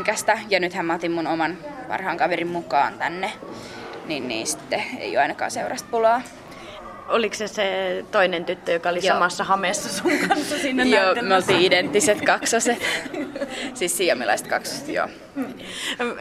ikäistä. 0.00 0.38
Ja 0.48 0.60
nythän 0.60 0.86
mä 0.86 0.94
otin 0.94 1.12
mun 1.12 1.26
oman 1.26 1.58
parhaan 1.88 2.16
kaverin 2.16 2.48
mukaan 2.48 2.94
tänne. 2.98 3.32
Niin, 4.06 4.28
niin 4.28 4.46
sitten 4.46 4.82
ei 4.98 5.10
ole 5.10 5.22
ainakaan 5.22 5.50
seurasta 5.50 5.88
pulaa. 5.90 6.22
Oliko 7.08 7.34
se 7.34 7.48
se 7.48 8.04
toinen 8.10 8.44
tyttö, 8.44 8.72
joka 8.72 8.88
oli 8.88 8.98
Joo. 9.06 9.14
samassa 9.14 9.44
hameessa 9.44 9.88
sun 10.02 10.12
kanssa 10.28 10.58
siinä 10.58 10.84
Joo, 10.84 11.14
me 11.22 11.34
oltiin 11.34 11.60
identtiset 11.60 12.20
kaksoset. 12.20 12.78
siis 13.74 13.96
siamilaiset 13.96 14.46
kaksoset, 14.46 14.88
joo. 14.88 15.08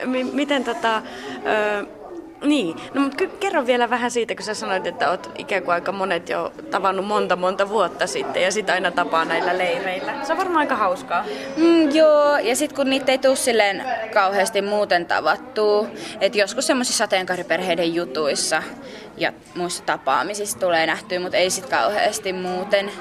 M- 0.06 0.27
miten 0.36 0.63
tota, 0.63 0.98
ö, 0.98 1.86
niin, 2.43 2.75
no 2.93 3.01
mutta 3.01 3.27
kerro 3.39 3.65
vielä 3.65 3.89
vähän 3.89 4.12
siitä, 4.12 4.36
kun 4.36 4.46
sä 4.46 4.53
sanoit, 4.53 4.88
että 4.88 5.10
oot 5.10 5.31
ikään 5.38 5.63
kuin 5.63 5.74
aika 5.74 5.91
monet 5.91 6.29
jo 6.29 6.53
tavannut 6.72 7.05
monta 7.05 7.36
monta 7.36 7.69
vuotta 7.69 8.08
sitten 8.08 8.43
ja 8.43 8.51
sit 8.51 8.69
aina 8.69 8.91
tapaa 8.91 9.25
näillä 9.25 9.58
leireillä. 9.58 10.13
Se 10.24 10.31
on 10.31 10.38
varmaan 10.38 10.60
aika 10.60 10.75
hauskaa. 10.75 11.25
Mm, 11.58 11.91
joo, 11.91 12.38
ja 12.38 12.55
sitten 12.55 12.75
kun 12.75 12.89
niitä 12.89 13.12
ei 13.12 13.17
tule 13.17 13.36
silleen 13.36 13.84
kauheasti 14.13 14.62
muuten 14.62 15.05
tavattua, 15.05 15.88
että 16.22 16.38
joskus 16.38 16.67
semmoisissa 16.67 16.98
sateenkaariperheiden 16.98 17.96
jutuissa 17.96 18.63
ja 19.17 19.34
muissa 19.55 19.84
tapaamisissa 19.84 20.60
tulee 20.60 20.86
nähtyä, 20.86 21.19
mutta 21.19 21.38
ei 21.38 21.50
sitten 21.50 21.79
kauheasti 21.79 22.34
muuten. 22.34 22.91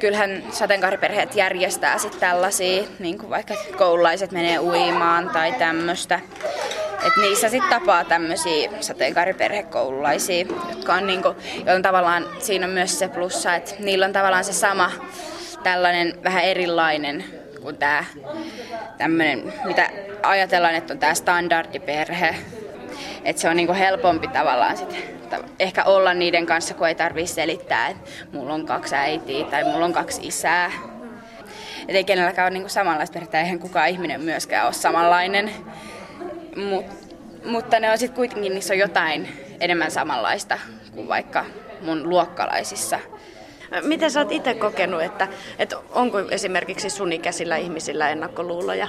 Kyllähän 0.00 0.42
sateenkaariperheet 0.50 1.34
järjestää 1.34 1.98
sitten 1.98 2.20
tällaisia, 2.20 2.82
niin 2.98 3.18
kuin 3.18 3.30
vaikka 3.30 3.54
koululaiset 3.78 4.32
menee 4.32 4.58
uimaan 4.58 5.30
tai 5.30 5.52
tämmöistä. 5.52 6.20
Et 7.06 7.16
niissä 7.16 7.48
sitten 7.48 7.70
tapaa 7.70 8.04
tämmöisiä 8.04 8.70
sateenkaariperhekoululaisia, 8.80 10.46
jotka 10.68 10.94
on 10.94 11.06
niinku, 11.06 11.34
tavallaan, 11.82 12.26
siinä 12.38 12.66
on 12.66 12.72
myös 12.72 12.98
se 12.98 13.08
plussa, 13.08 13.54
että 13.54 13.74
niillä 13.78 14.06
on 14.06 14.12
tavallaan 14.12 14.44
se 14.44 14.52
sama 14.52 14.90
tällainen 15.62 16.18
vähän 16.24 16.44
erilainen 16.44 17.24
kuin 17.62 17.76
tämä 17.76 18.04
tämmöinen, 18.98 19.52
mitä 19.64 19.90
ajatellaan, 20.22 20.74
että 20.74 20.92
on 20.92 20.98
tämä 20.98 21.14
standardiperhe. 21.14 22.36
Että 23.24 23.42
se 23.42 23.48
on 23.48 23.56
niinku 23.56 23.74
helpompi 23.74 24.28
tavallaan 24.28 24.76
ehkä 25.58 25.84
olla 25.84 26.14
niiden 26.14 26.46
kanssa, 26.46 26.74
kun 26.74 26.88
ei 26.88 26.94
tarvitse 26.94 27.34
selittää, 27.34 27.88
että 27.88 28.10
mulla 28.32 28.54
on 28.54 28.66
kaksi 28.66 28.94
äitiä 28.94 29.46
tai 29.46 29.64
mulla 29.64 29.84
on 29.84 29.92
kaksi 29.92 30.26
isää. 30.26 30.72
Et 31.88 31.96
ei 31.96 32.04
kenelläkään 32.04 32.46
ole 32.46 32.50
niinku 32.50 32.68
samanlaista 32.68 33.14
perhettä, 33.14 33.40
eihän 33.40 33.58
kukaan 33.58 33.88
ihminen 33.88 34.20
myöskään 34.20 34.64
ole 34.64 34.72
samanlainen. 34.72 35.50
Mut, 36.56 36.84
mutta 37.44 37.80
ne 37.80 37.90
on 37.90 37.98
sitten 37.98 38.16
kuitenkin, 38.16 38.54
niissä 38.54 38.74
on 38.74 38.78
jotain 38.78 39.28
enemmän 39.60 39.90
samanlaista 39.90 40.58
kuin 40.94 41.08
vaikka 41.08 41.44
mun 41.80 42.08
luokkalaisissa. 42.08 43.00
Miten 43.82 44.10
sä 44.10 44.20
oot 44.20 44.32
itse 44.32 44.54
kokenut, 44.54 45.02
että, 45.02 45.28
että 45.58 45.76
onko 45.90 46.18
esimerkiksi 46.18 46.90
sun 46.90 47.12
ikäisillä 47.12 47.56
ihmisillä 47.56 48.10
ennakkoluuloja? 48.10 48.88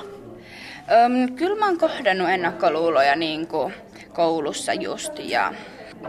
Öm, 0.91 1.35
kyllä 1.35 1.55
mä 1.55 1.65
oon 1.65 1.77
kohdannut 1.77 2.29
ennakkoluuloja 2.29 3.15
niin 3.15 3.47
kuin 3.47 3.73
koulussa 4.13 4.73
just 4.73 5.19
ja 5.19 5.53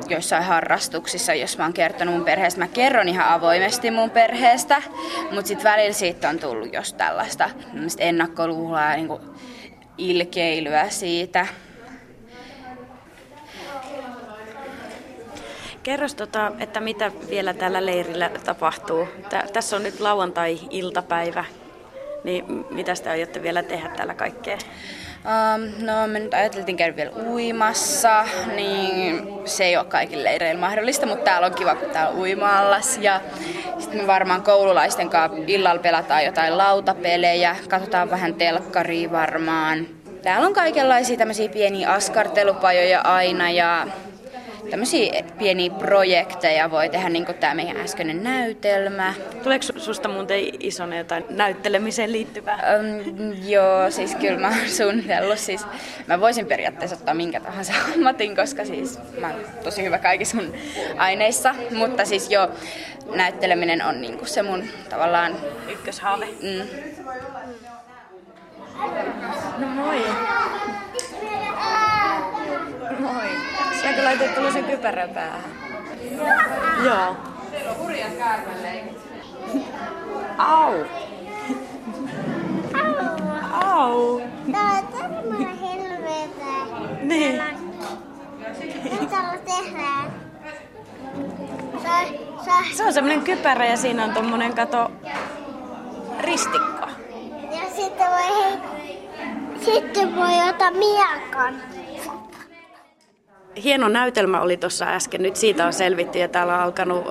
joissain 0.09 0.45
harrastuksissa, 0.45 1.35
jos 1.35 1.59
mä 1.59 1.64
oon 1.64 1.73
kertonut 1.73 2.14
mun 2.14 2.25
perheestä. 2.25 2.61
Mä 2.61 2.69
kerron 2.69 3.09
ihan 3.09 3.28
avoimesti 3.28 3.90
mun 3.90 4.11
perheestä, 4.11 4.83
mutta 5.33 5.49
sitten 5.49 5.71
välillä 5.71 5.93
siitä 5.93 6.28
on 6.28 6.38
tullut 6.38 6.75
just 6.75 6.97
tällaista 6.97 7.50
ennakkoluuloa 7.99 8.83
ja 8.83 8.97
niin 8.97 9.09
ilkeilyä 9.99 10.88
siitä. 10.88 11.47
Kerros, 15.83 16.14
tota, 16.14 16.52
että 16.59 16.81
mitä 16.81 17.12
vielä 17.31 17.55
tällä 17.55 17.87
leirillä 17.87 18.31
tapahtuu. 18.45 19.09
Tä, 19.28 19.45
tässä 19.52 19.76
on 19.76 19.83
nyt 19.83 20.00
lauantai-iltapäivä, 20.00 21.45
niin 22.25 22.45
mitä 22.71 22.95
te 22.95 23.11
aiotte 23.11 23.43
vielä 23.43 23.62
tehdä 23.62 23.88
täällä 23.88 24.14
kaikkea? 24.14 24.59
Um, 25.26 25.87
no 25.87 26.06
me 26.06 26.18
nyt 26.18 26.35
ajateltiin 26.35 26.76
käydä 26.76 26.97
vielä 26.97 27.11
uimassa, 27.26 28.25
niin 28.54 29.28
se 29.45 29.64
ei 29.64 29.76
ole 29.76 29.85
kaikille 29.85 30.25
leireillä 30.25 30.61
mahdollista, 30.61 31.06
mutta 31.06 31.25
täällä 31.25 31.47
on 31.47 31.54
kiva, 31.54 31.75
kun 31.75 31.90
täällä 31.90 32.11
on 32.11 32.18
uimaallas. 32.18 32.99
Ja 32.99 33.21
sitten 33.78 34.00
me 34.00 34.06
varmaan 34.06 34.42
koululaisten 34.42 35.11
kanssa 35.11 35.42
illalla 35.47 35.83
pelataan 35.83 36.25
jotain 36.25 36.59
lautapelejä, 36.59 37.56
katsotaan 37.68 38.11
vähän 38.11 38.35
telkkaria 38.35 39.12
varmaan. 39.12 39.87
Täällä 40.23 40.47
on 40.47 40.54
kaikenlaisia 40.54 41.16
tämmöisiä 41.16 41.49
pieniä 41.49 41.90
askartelupajoja 41.90 43.00
aina 43.00 43.50
ja 43.50 43.87
tämmöisiä 44.71 45.23
pieniä 45.39 45.71
projekteja 45.71 46.71
voi 46.71 46.89
tehdä, 46.89 47.09
niin 47.09 47.27
kuin 47.27 47.39
tämä 47.39 47.55
meidän 47.55 47.77
äskeinen 47.77 48.23
näytelmä. 48.23 49.15
Tuleeko 49.43 49.65
susta 49.77 50.09
muuten 50.09 50.41
isona 50.61 50.97
jotain 50.97 51.25
näyttelemiseen 51.31 52.13
liittyvää? 52.13 52.59
Um, 52.81 53.33
joo, 53.49 53.91
siis 53.91 54.15
kyllä 54.15 54.39
mä 54.39 54.49
oon 54.49 54.69
suunnitellut. 54.69 55.39
Siis, 55.39 55.67
mä 56.07 56.21
voisin 56.21 56.47
periaatteessa 56.47 56.97
ottaa 56.97 57.15
minkä 57.15 57.41
tahansa 57.41 57.73
ammatin, 57.95 58.37
koska 58.37 58.65
siis 58.65 58.99
mä 59.21 59.31
oon 59.31 59.41
tosi 59.65 59.83
hyvä 59.85 59.99
kaikissa 59.99 60.37
mun 60.37 60.55
aineissa. 60.97 61.55
Mutta 61.71 62.05
siis 62.05 62.31
jo 62.31 62.51
näytteleminen 63.15 63.85
on 63.85 64.01
niinku 64.01 64.25
se 64.25 64.43
mun 64.43 64.65
tavallaan... 64.91 65.37
Ykköshaave. 65.69 66.27
Mm. 66.43 66.67
No. 69.59 69.67
Moi. 69.67 70.05
Säkö 74.07 74.19
laitat 74.19 74.35
tuollaisen 74.35 74.65
kypärän 74.65 75.11
päähän? 75.11 75.41
Joo. 76.85 77.17
Teillä 77.51 77.71
on 77.71 77.79
hurjat 77.79 78.13
käärmeleikit. 78.19 78.99
Au. 80.39 80.75
Au. 83.53 84.21
Tää 84.53 84.71
on 84.73 84.87
tämmönen 84.87 85.59
helvetä. 85.59 86.45
Niin. 87.03 87.43
Täällä 89.11 89.39
tehdään? 89.45 90.13
Se 92.73 92.85
on 92.85 92.93
semmonen 92.93 93.23
kypärä 93.23 93.67
ja 93.67 93.77
siinä 93.77 94.05
on 94.05 94.13
tommonen 94.13 94.55
kato 94.55 94.91
ristikko. 96.21 96.89
ja 97.51 97.71
sitten 97.77 98.07
voi, 98.11 98.59
sitten 99.65 100.17
voi 100.17 100.49
ottaa 100.49 100.71
miakan. 100.71 101.75
Hieno 103.65 103.89
näytelmä 103.89 104.41
oli 104.41 104.57
tuossa 104.57 104.85
äsken. 104.85 105.23
Nyt 105.23 105.37
siitä 105.37 105.67
on 105.67 105.73
selvitty 105.73 106.19
ja 106.19 106.29
täällä 106.29 106.55
on 106.55 106.61
alkanut 106.61 107.05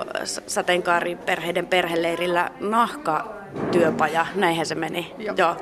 sateenkaariperheiden 0.46 1.66
perheleirillä 1.66 2.50
nahka 2.60 3.36
työpaja, 3.72 4.26
näinhän 4.34 4.66
se 4.66 4.74
meni. 4.74 5.14
Joo. 5.18 5.34
Joo. 5.38 5.56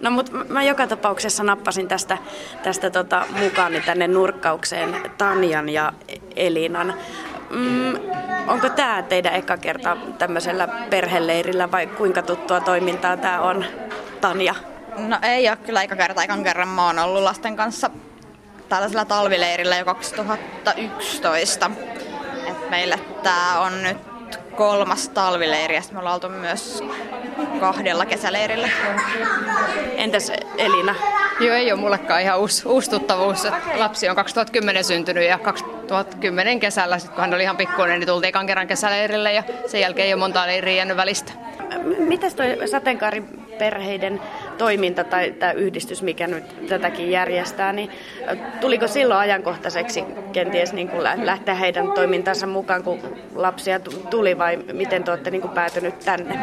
No 0.00 0.10
mutta 0.10 0.32
mä 0.32 0.62
joka 0.62 0.86
tapauksessa 0.86 1.44
nappasin 1.44 1.88
tästä, 1.88 2.18
tästä 2.62 2.90
tota, 2.90 3.24
mukaan 3.42 3.72
tänne 3.86 4.08
nurkkaukseen 4.08 4.96
Tanjan 5.18 5.68
ja 5.68 5.92
Elinan. 6.36 6.94
Mm, 7.50 7.94
onko 8.46 8.68
tämä 8.68 9.02
teidän 9.02 9.34
eka 9.34 9.56
kerta 9.56 9.96
tämmöisellä 10.18 10.68
perheleirillä 10.90 11.70
vai 11.72 11.86
kuinka 11.86 12.22
tuttua 12.22 12.60
toimintaa 12.60 13.16
tämä 13.16 13.40
on, 13.40 13.64
Tanja? 14.20 14.54
No 14.98 15.18
ei 15.22 15.48
ole 15.48 15.56
kyllä 15.56 15.78
aika 15.78 15.96
kerta. 15.96 16.22
Ekan 16.22 16.44
kerran 16.44 16.68
mä 16.68 16.86
oon 16.86 16.98
ollut 16.98 17.22
lasten 17.22 17.56
kanssa 17.56 17.90
tällaisella 18.68 19.04
talvileirillä 19.04 19.76
jo 19.76 19.84
2011. 19.84 21.70
Et 22.46 22.70
meille 22.70 22.98
tää 23.22 23.60
on 23.60 23.82
nyt 23.82 23.96
kolmas 24.56 25.08
talvileiri 25.08 25.74
ja 25.74 25.82
me 25.92 25.98
ollaan 25.98 26.14
oltu 26.14 26.28
myös 26.28 26.84
kahdella 27.60 28.06
kesäleirillä. 28.06 28.68
Entäs 29.96 30.32
Elina? 30.58 30.94
Joo, 31.40 31.54
ei 31.54 31.72
ole 31.72 31.80
mullekaan 31.80 32.22
ihan 32.22 32.38
uusi, 32.38 32.68
uusi 32.68 32.90
tuttavuus. 32.90 33.46
Lapsi 33.74 34.08
on 34.08 34.16
2010 34.16 34.84
syntynyt 34.84 35.24
ja 35.24 35.38
2010 35.38 36.60
kesällä, 36.60 36.98
sit 36.98 37.10
kun 37.10 37.20
hän 37.20 37.34
oli 37.34 37.42
ihan 37.42 37.56
pikkuinen, 37.56 38.00
niin 38.00 38.08
tultiin 38.08 38.28
ekan 38.28 38.46
kerran 38.46 38.66
kesäleirille 38.66 39.32
ja 39.32 39.42
sen 39.66 39.80
jälkeen 39.80 40.06
ei 40.06 40.14
ole 40.14 40.20
montaa 40.20 40.46
leiriä 40.46 40.74
jäänyt 40.74 40.96
välistä. 40.96 41.32
Mitäs 41.98 42.34
toi 42.34 42.68
sateenkaariperheiden 42.70 44.20
toiminta 44.58 45.04
tai 45.04 45.30
tämä 45.30 45.52
yhdistys, 45.52 46.02
mikä 46.02 46.26
nyt 46.26 46.68
tätäkin 46.68 47.10
järjestää, 47.10 47.72
niin 47.72 47.90
tuliko 48.60 48.88
silloin 48.88 49.20
ajankohtaiseksi 49.20 50.04
kenties 50.32 50.72
niin 50.72 50.88
kuin 50.88 51.02
lähteä 51.02 51.54
heidän 51.54 51.92
toimintansa 51.92 52.46
mukaan, 52.46 52.82
kun 52.82 53.00
lapsia 53.34 53.80
tuli 54.10 54.38
vai 54.38 54.56
miten 54.56 55.04
te 55.04 55.10
olette 55.10 55.30
niin 55.30 55.42
kuin 55.42 55.54
päätynyt 55.54 55.98
tänne? 55.98 56.38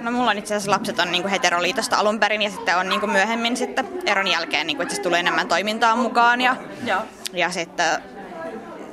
No 0.00 0.10
mulla 0.12 0.30
on 0.30 0.38
itse 0.38 0.54
asiassa 0.54 0.70
lapset 0.70 0.98
on 0.98 1.12
niinku 1.12 1.28
heteroliitosta 1.28 1.96
alun 1.96 2.20
perin 2.20 2.42
ja 2.42 2.50
sitten 2.50 2.76
on 2.76 2.88
niinku 2.88 3.06
myöhemmin 3.06 3.56
sitten 3.56 3.88
eron 4.06 4.26
jälkeen 4.26 4.66
niinku 4.66 4.82
itse 4.82 5.02
tulee 5.02 5.20
enemmän 5.20 5.48
toimintaa 5.48 5.96
mukaan 5.96 6.40
ja, 6.40 6.56
ja. 6.84 7.02
ja 7.32 7.50
sitten 7.50 7.86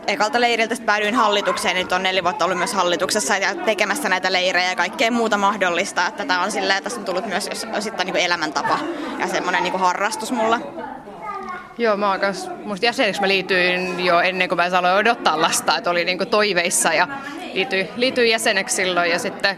ekalta 0.07 0.41
leiriltä 0.41 0.75
päädyin 0.85 1.15
hallitukseen, 1.15 1.75
nyt 1.75 1.91
on 1.91 2.03
neljä 2.03 2.23
vuotta 2.23 2.45
ollut 2.45 2.57
myös 2.57 2.73
hallituksessa 2.73 3.37
ja 3.37 3.55
tekemässä 3.55 4.09
näitä 4.09 4.31
leirejä 4.31 4.69
ja 4.69 4.75
kaikkea 4.75 5.11
muuta 5.11 5.37
mahdollista. 5.37 6.07
Että 6.07 6.25
tämä 6.25 6.43
on 6.43 6.51
silleen, 6.51 6.83
tässä 6.83 6.99
on 6.99 7.05
tullut 7.05 7.25
myös 7.25 7.49
osittain 7.77 8.05
niin 8.05 8.25
elämäntapa 8.25 8.79
ja 9.19 9.27
semmoinen 9.27 9.63
niin 9.63 9.79
harrastus 9.79 10.31
mulle. 10.31 10.59
Joo, 11.77 11.97
mä 11.97 12.09
oon 12.09 12.19
kanssa, 12.19 12.51
musta 12.65 12.85
jäseneksi 12.85 13.21
mä 13.21 13.27
liityin 13.27 14.05
jo 14.05 14.19
ennen 14.19 14.49
kuin 14.49 14.57
mä 14.57 14.77
aloin 14.77 14.95
odottaa 14.95 15.41
lasta, 15.41 15.77
että 15.77 15.89
oli 15.89 16.05
niin 16.05 16.27
toiveissa 16.29 16.93
ja 16.93 17.07
liityin, 17.53 17.89
liityin 17.95 18.29
jäseneksi 18.29 18.75
silloin 18.75 19.11
ja 19.11 19.19
sitten 19.19 19.57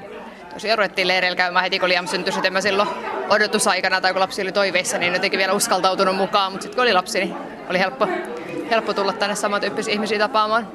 tosiaan 0.54 0.78
ruvettiin 0.78 1.08
leireillä 1.08 1.36
käymään 1.36 1.64
heti 1.64 1.80
kun 1.80 1.90
Liam 1.90 2.08
syntyi, 2.08 2.34
sitten 2.34 2.54
mä 2.54 2.62
silloin 2.62 2.90
odotusaikana 3.30 4.02
tai 4.02 4.14
kun 4.14 4.20
lapsi 4.20 4.42
oli 4.42 4.52
toiveissa, 4.52 4.98
niin 4.98 5.14
jotenkin 5.14 5.38
vielä 5.38 5.54
uskaltautunut 5.54 6.16
mukaan, 6.16 6.52
mutta 6.52 6.64
sitten 6.64 6.76
kun 6.76 6.84
oli 6.84 6.94
lapsi, 6.94 7.20
niin 7.20 7.36
oli 7.70 7.80
helppo, 7.80 8.08
helppo 8.70 8.94
tulla 8.94 9.14
tänne 9.14 9.36
samantyyppisiä 9.36 9.94
ihmisiä 9.94 10.20
tapaamaan. 10.20 10.68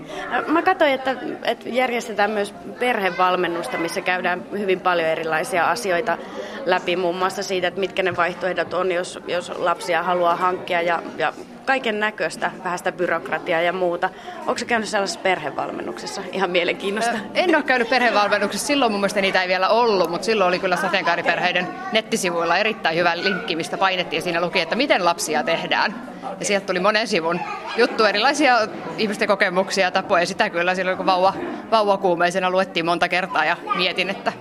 Mä 0.46 0.62
katsoin, 0.62 0.92
että, 0.92 1.16
että 1.44 1.68
järjestetään 1.68 2.30
myös 2.30 2.54
perhevalmennusta, 2.78 3.78
missä 3.78 4.00
käydään 4.00 4.44
hyvin 4.52 4.80
paljon 4.80 5.08
erilaisia 5.08 5.70
asioita 5.70 6.18
läpi, 6.66 6.96
muun 6.96 7.16
muassa 7.16 7.42
siitä, 7.42 7.68
että 7.68 7.80
mitkä 7.80 8.02
ne 8.02 8.16
vaihtoehdot 8.16 8.74
on, 8.74 8.92
jos, 8.92 9.18
jos 9.28 9.52
lapsia 9.56 10.02
haluaa 10.02 10.36
hankkia 10.36 10.82
ja, 10.82 11.02
ja 11.18 11.32
kaiken 11.70 12.00
näköistä, 12.00 12.50
vähän 12.64 12.78
sitä 12.78 12.92
byrokratiaa 12.92 13.60
ja 13.60 13.72
muuta. 13.72 14.10
Onko 14.38 14.58
se 14.58 14.64
käynyt 14.64 14.88
sellaisessa 14.88 15.20
perhevalmennuksessa? 15.20 16.22
Ihan 16.32 16.50
mielenkiinnosta. 16.50 17.18
En 17.34 17.56
ole 17.56 17.62
käynyt 17.62 17.90
perhevalmennuksessa. 17.90 18.66
Silloin 18.66 18.92
mun 18.92 19.00
mielestä 19.00 19.20
niitä 19.20 19.42
ei 19.42 19.48
vielä 19.48 19.68
ollut, 19.68 20.10
mutta 20.10 20.24
silloin 20.24 20.48
oli 20.48 20.58
kyllä 20.58 20.76
sateenkaariperheiden 20.76 21.68
nettisivuilla 21.92 22.56
erittäin 22.56 22.96
hyvä 22.96 23.12
linkki, 23.16 23.56
mistä 23.56 23.78
painettiin. 23.78 24.22
Siinä 24.22 24.40
luki, 24.40 24.60
että 24.60 24.76
miten 24.76 25.04
lapsia 25.04 25.42
tehdään. 25.42 25.94
Ja 26.38 26.44
sieltä 26.44 26.66
tuli 26.66 26.80
monen 26.80 27.08
sivun 27.08 27.40
juttu, 27.76 28.04
erilaisia 28.04 28.58
ihmisten 28.98 29.28
kokemuksia 29.28 29.84
ja 29.84 29.90
tapoja. 29.90 30.26
Sitä 30.26 30.50
kyllä 30.50 30.74
silloin, 30.74 30.96
kun 30.96 31.06
vauva, 31.06 31.34
vauvakuumeisena 31.70 32.50
luettiin 32.50 32.86
monta 32.86 33.08
kertaa 33.08 33.44
ja 33.44 33.56
mietin, 33.76 34.10
että 34.10 34.32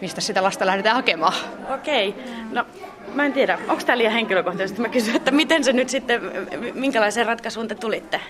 mistä 0.00 0.20
sitä 0.20 0.42
lasta 0.42 0.66
lähdetään 0.66 0.96
hakemaan. 0.96 1.34
Okei. 1.74 2.14
No 2.50 2.64
Mä 3.14 3.26
en 3.26 3.32
tiedä, 3.32 3.58
onko 3.68 3.82
tämä 3.86 3.98
liian 3.98 4.12
henkilökohtaisesti? 4.12 4.80
Mä 4.80 4.88
kysyn, 4.88 5.16
että 5.16 5.30
miten 5.30 5.64
se 5.64 5.72
nyt 5.72 5.88
sitten, 5.88 6.20
minkälaiseen 6.74 7.26
ratkaisuun 7.26 7.68
te 7.68 7.74
tulitte? 7.74 8.20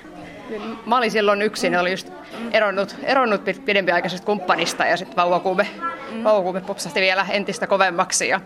Mä 0.87 0.96
olin 0.96 1.10
silloin 1.10 1.42
yksin, 1.42 1.78
oli 1.78 1.90
just 1.90 2.12
eronnut, 2.52 2.96
eronnut 3.02 3.42
pidempiaikaisesta 3.64 4.26
kumppanista 4.26 4.87
ja 4.87 4.96
sitten 4.96 5.16
vauvakuume, 5.16 5.66
mm. 6.12 6.25
vauvakuume 6.25 6.60
popsahti 6.60 7.00
vielä 7.00 7.26
entistä 7.30 7.66
kovemmaksi 7.66 8.28
ja 8.28 8.40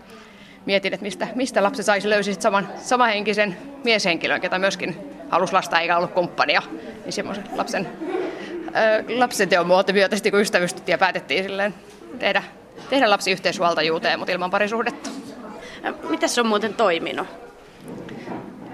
mietin, 0.65 0.93
että 0.93 1.03
mistä, 1.03 1.27
mistä 1.35 1.63
lapsi 1.63 1.83
saisi 1.83 2.09
löysi 2.09 2.33
saman, 2.33 2.69
samanhenkisen 2.77 3.57
mieshenkilön, 3.83 4.41
ketä 4.41 4.59
myöskin 4.59 4.97
halusi 5.29 5.53
lasta 5.53 5.79
eikä 5.79 5.97
ollut 5.97 6.11
kumppania, 6.11 6.61
niin 7.03 7.13
semmoisen 7.13 7.43
lapsen, 7.55 7.87
ö, 8.67 9.19
lapsen 9.19 9.49
teon 9.49 9.67
muoto 9.67 9.93
myötä 9.93 10.15
sitten 10.15 10.31
kun 10.31 10.41
ystävystyttiin 10.41 10.93
ja 10.93 10.97
päätettiin 10.97 11.43
silleen 11.43 11.73
tehdä, 12.19 12.43
tehdä 12.89 13.09
lapsi 13.09 13.31
yhteishuoltajuuteen, 13.31 14.19
mutta 14.19 14.31
ilman 14.31 14.51
parisuhdetta. 14.51 15.09
Miten 16.09 16.29
se 16.29 16.41
on 16.41 16.47
muuten 16.47 16.73
toiminut? 16.73 17.27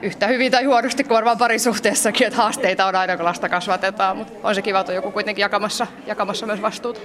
Yhtä 0.01 0.27
hyvin 0.27 0.51
tai 0.51 0.63
huonosti 0.63 1.03
kuin 1.03 1.15
varmaan 1.15 1.37
parisuhteessakin, 1.37 2.27
että 2.27 2.37
haasteita 2.37 2.85
on 2.85 2.95
aina 2.95 3.17
kun 3.17 3.25
lasta 3.25 3.49
kasvatetaan, 3.49 4.17
mutta 4.17 4.33
on 4.43 4.55
se 4.55 4.61
kiva, 4.61 4.79
että 4.79 4.91
on 4.91 4.95
joku 4.95 5.11
kuitenkin 5.11 5.41
jakamassa, 5.41 5.87
jakamassa 6.07 6.45
myös 6.45 6.61
vastuuta. 6.61 6.99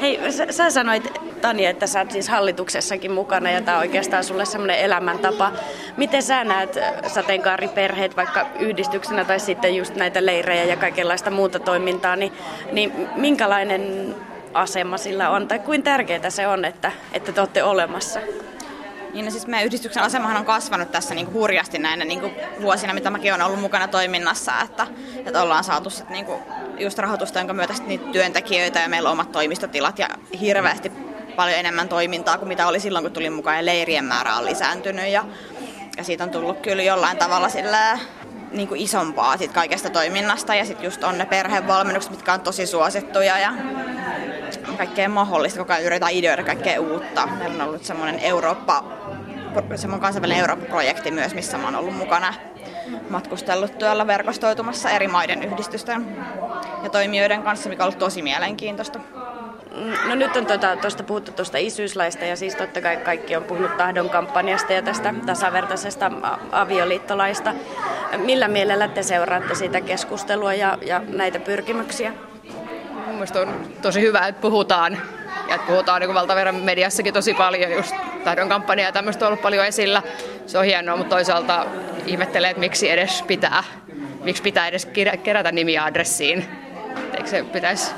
Hei, 0.00 0.32
sä, 0.32 0.46
sä 0.52 0.70
sanoit 0.70 1.12
Tani, 1.40 1.66
että 1.66 1.86
sä 1.86 1.98
oot 1.98 2.10
siis 2.10 2.28
hallituksessakin 2.28 3.12
mukana 3.12 3.50
ja 3.50 3.62
tämä 3.62 3.76
on 3.76 3.80
oikeastaan 3.80 4.24
sulle 4.24 4.44
semmoinen 4.44 4.78
elämäntapa. 4.78 5.52
Miten 5.96 6.22
sä 6.22 6.44
näet 6.44 6.78
sateenkaariperheet 7.06 8.16
vaikka 8.16 8.46
yhdistyksenä 8.58 9.24
tai 9.24 9.40
sitten 9.40 9.76
just 9.76 9.94
näitä 9.94 10.26
leirejä 10.26 10.64
ja 10.64 10.76
kaikenlaista 10.76 11.30
muuta 11.30 11.58
toimintaa, 11.58 12.16
niin, 12.16 12.32
niin 12.72 12.92
minkälainen 13.16 14.14
asema 14.54 14.98
sillä 14.98 15.30
on 15.30 15.48
tai 15.48 15.58
kuin 15.58 15.82
tärkeää 15.82 16.30
se 16.30 16.46
on, 16.46 16.64
että, 16.64 16.92
että 17.12 17.32
te 17.32 17.40
olette 17.40 17.62
olemassa? 17.62 18.20
Niin 19.12 19.24
no 19.24 19.30
siis 19.30 19.46
meidän 19.46 19.66
yhdistyksen 19.66 20.02
asemahan 20.02 20.36
on 20.36 20.44
kasvanut 20.44 20.90
tässä 20.90 21.14
niin 21.14 21.26
kuin 21.26 21.34
hurjasti 21.34 21.78
näinä 21.78 22.04
niin 22.04 22.20
kuin 22.20 22.32
vuosina, 22.62 22.94
mitä 22.94 23.10
mäkin 23.10 23.32
olen 23.32 23.46
ollut 23.46 23.60
mukana 23.60 23.88
toiminnassa, 23.88 24.52
että, 24.64 24.86
että 25.26 25.42
ollaan 25.42 25.64
saatu 25.64 25.90
sit 25.90 26.08
niin 26.08 26.24
kuin 26.24 26.42
just 26.78 26.98
rahoitusta, 26.98 27.38
jonka 27.38 27.54
myötä 27.54 27.74
niitä 27.86 28.12
työntekijöitä 28.12 28.80
ja 28.80 28.88
meillä 28.88 29.08
on 29.08 29.12
omat 29.12 29.32
toimistotilat 29.32 29.98
ja 29.98 30.08
hirveästi 30.40 30.92
paljon 31.36 31.58
enemmän 31.58 31.88
toimintaa 31.88 32.38
kuin 32.38 32.48
mitä 32.48 32.66
oli 32.66 32.80
silloin, 32.80 33.04
kun 33.04 33.12
tulin 33.12 33.32
mukaan 33.32 33.56
ja 33.56 33.64
leirien 33.64 34.04
määrä 34.04 34.36
on 34.36 34.44
lisääntynyt 34.44 35.08
ja, 35.08 35.24
ja 35.96 36.04
siitä 36.04 36.24
on 36.24 36.30
tullut 36.30 36.60
kyllä 36.60 36.82
jollain 36.82 37.16
tavalla 37.16 37.48
sillä 37.48 37.98
niin 38.52 38.68
kuin 38.68 38.80
isompaa 38.80 39.36
sit 39.36 39.52
kaikesta 39.52 39.90
toiminnasta 39.90 40.54
ja 40.54 40.64
sitten 40.64 40.84
just 40.84 41.04
on 41.04 41.18
ne 41.18 41.26
perhevalmennukset, 41.26 42.10
mitkä 42.10 42.32
on 42.32 42.40
tosi 42.40 42.66
suosittuja 42.66 43.38
ja 43.38 43.52
kaikkea 44.76 45.08
mahdollista, 45.08 45.58
koko 45.58 45.72
ajan 45.72 45.84
yritetään 45.84 46.12
ideoida 46.12 46.42
kaikkea 46.42 46.80
uutta. 46.80 47.26
Meillä 47.26 47.64
on 47.64 47.68
ollut 47.68 47.84
semmoinen 47.84 48.18
Eurooppa, 48.18 48.84
semmoinen 49.74 50.02
kansainvälinen 50.02 50.40
Eurooppa-projekti 50.40 51.10
myös, 51.10 51.34
missä 51.34 51.58
mä 51.58 51.64
oon 51.64 51.76
ollut 51.76 51.96
mukana 51.96 52.34
matkustellut 53.10 53.78
tuolla 53.78 54.06
verkostoitumassa 54.06 54.90
eri 54.90 55.08
maiden 55.08 55.42
yhdistysten 55.42 56.16
ja 56.82 56.90
toimijoiden 56.90 57.42
kanssa, 57.42 57.68
mikä 57.68 57.82
on 57.82 57.86
ollut 57.86 57.98
tosi 57.98 58.22
mielenkiintoista. 58.22 59.00
No 60.08 60.14
nyt 60.14 60.36
on 60.36 60.46
tuosta 60.46 60.76
tota, 60.76 61.02
puhuttu 61.04 61.32
tuosta 61.32 61.58
isyyslaista 61.58 62.24
ja 62.24 62.36
siis 62.36 62.54
totta 62.54 62.80
kai 62.80 62.96
kaikki 62.96 63.36
on 63.36 63.44
puhunut 63.44 63.76
tahdon 63.76 64.10
kampanjasta 64.10 64.72
ja 64.72 64.82
tästä 64.82 65.14
tasavertaisesta 65.26 66.10
avioliittolaista. 66.52 67.54
Millä 68.16 68.48
mielellä 68.48 68.88
te 68.88 69.02
seuraatte 69.02 69.54
sitä 69.54 69.80
keskustelua 69.80 70.54
ja, 70.54 70.78
ja 70.86 71.02
näitä 71.08 71.40
pyrkimyksiä? 71.40 72.12
Mielestäni 73.18 73.50
on 73.50 73.72
tosi 73.82 74.00
hyvä, 74.00 74.26
että 74.26 74.40
puhutaan 74.40 74.98
ja 75.48 75.54
että 75.54 75.66
puhutaan 75.66 76.00
niin 76.00 76.14
valtaverran 76.14 76.54
mediassakin 76.54 77.14
tosi 77.14 77.34
paljon, 77.34 77.72
just 77.72 77.94
taidon 78.24 78.48
kampanja 78.48 78.84
ja 78.84 78.92
tämmöistä 78.92 79.24
on 79.24 79.26
ollut 79.28 79.42
paljon 79.42 79.66
esillä. 79.66 80.02
Se 80.46 80.58
on 80.58 80.64
hienoa, 80.64 80.96
mutta 80.96 81.16
toisaalta 81.16 81.66
ihmettelee, 82.06 82.50
että 82.50 82.60
miksi 82.60 82.90
edes 82.90 83.22
pitää, 83.22 83.64
miksi 84.24 84.42
pitää 84.42 84.68
edes 84.68 84.88
kerätä 85.22 85.52
nimiä 85.52 85.84
adressiin. 85.84 86.48
Eikö 87.16 87.28
se 87.28 87.42
pitäisi 87.42 87.90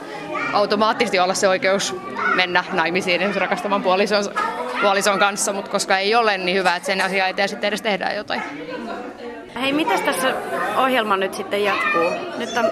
automaattisesti 0.52 1.18
olla 1.18 1.34
se 1.34 1.48
oikeus 1.48 1.96
mennä 2.34 2.64
naimisiin 2.72 3.34
rakastavan 3.34 3.82
puolison, 3.82 4.24
puolison 4.80 5.18
kanssa, 5.18 5.52
mutta 5.52 5.70
koska 5.70 5.98
ei 5.98 6.14
ole, 6.14 6.38
niin 6.38 6.58
hyvä, 6.58 6.76
että 6.76 6.86
sen 6.86 7.00
asian 7.00 7.28
eteen 7.28 7.48
sitten 7.48 7.68
edes 7.68 7.82
tehdään 7.82 8.16
jotain. 8.16 8.42
Hei, 9.60 9.72
miten 9.72 10.02
tässä 10.02 10.34
ohjelma 10.76 11.16
nyt 11.16 11.34
sitten 11.34 11.64
jatkuu? 11.64 12.10
Nyt 12.36 12.56
on 12.56 12.70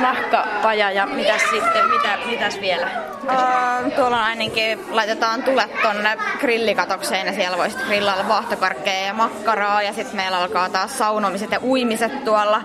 nahkapaja 0.00 0.90
ja 0.90 1.06
mitäs 1.06 1.42
sitten, 1.42 1.88
mitä, 1.88 2.18
mitäs 2.26 2.60
vielä? 2.60 2.86
Uh, 3.22 3.92
tuolla 3.92 4.16
on 4.16 4.22
ainakin, 4.22 4.84
laitetaan 4.90 5.42
tulet 5.42 5.82
tonne 5.82 6.16
grillikatokseen 6.40 7.26
ja 7.26 7.32
siellä 7.32 7.56
voisit 7.56 7.86
grillailla 7.86 8.28
vaahtokarkkeja 8.28 9.06
ja 9.06 9.14
makkaraa 9.14 9.82
ja 9.82 9.92
sitten 9.92 10.16
meillä 10.16 10.38
alkaa 10.38 10.68
taas 10.68 10.98
saunomiset 10.98 11.50
ja 11.50 11.62
uimiset 11.62 12.24
tuolla 12.24 12.62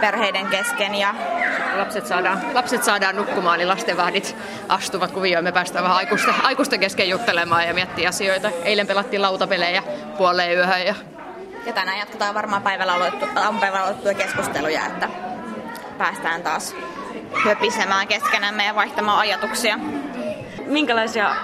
perheiden 0.00 0.46
kesken. 0.46 0.94
Ja... 0.94 1.14
Lapset 1.76 2.06
saadaan, 2.06 2.40
lapset 2.54 2.84
saadaan 2.84 3.16
nukkumaan, 3.16 3.58
niin 3.58 3.68
lastenvahdit 3.68 4.36
astuvat 4.68 5.10
kuvioon. 5.10 5.44
Me 5.44 5.52
päästään 5.52 5.82
vähän 5.82 5.96
aikuisten, 5.96 6.34
aikuisten 6.42 6.80
kesken 6.80 7.08
juttelemaan 7.08 7.66
ja 7.66 7.74
miettiä 7.74 8.08
asioita. 8.08 8.50
Eilen 8.64 8.86
pelattiin 8.86 9.22
lautapelejä 9.22 9.82
puoleen 10.18 10.56
yöhön. 10.56 10.86
Ja, 10.86 10.94
ja 11.66 11.72
tänään 11.72 11.98
jatketaan 11.98 12.34
varmaan 12.34 12.62
päivällä 12.62 12.94
aloittu, 12.94 13.26
aamupäivällä 13.36 13.84
aloittuja 13.84 14.14
keskusteluja, 14.14 14.86
että 14.86 15.08
päästään 15.98 16.42
taas 16.42 16.74
höpisemään 17.44 18.08
keskenämme 18.08 18.64
ja 18.64 18.74
vaihtamaan 18.74 19.18
ajatuksia. 19.18 19.78
Minkälaisia 20.66 21.36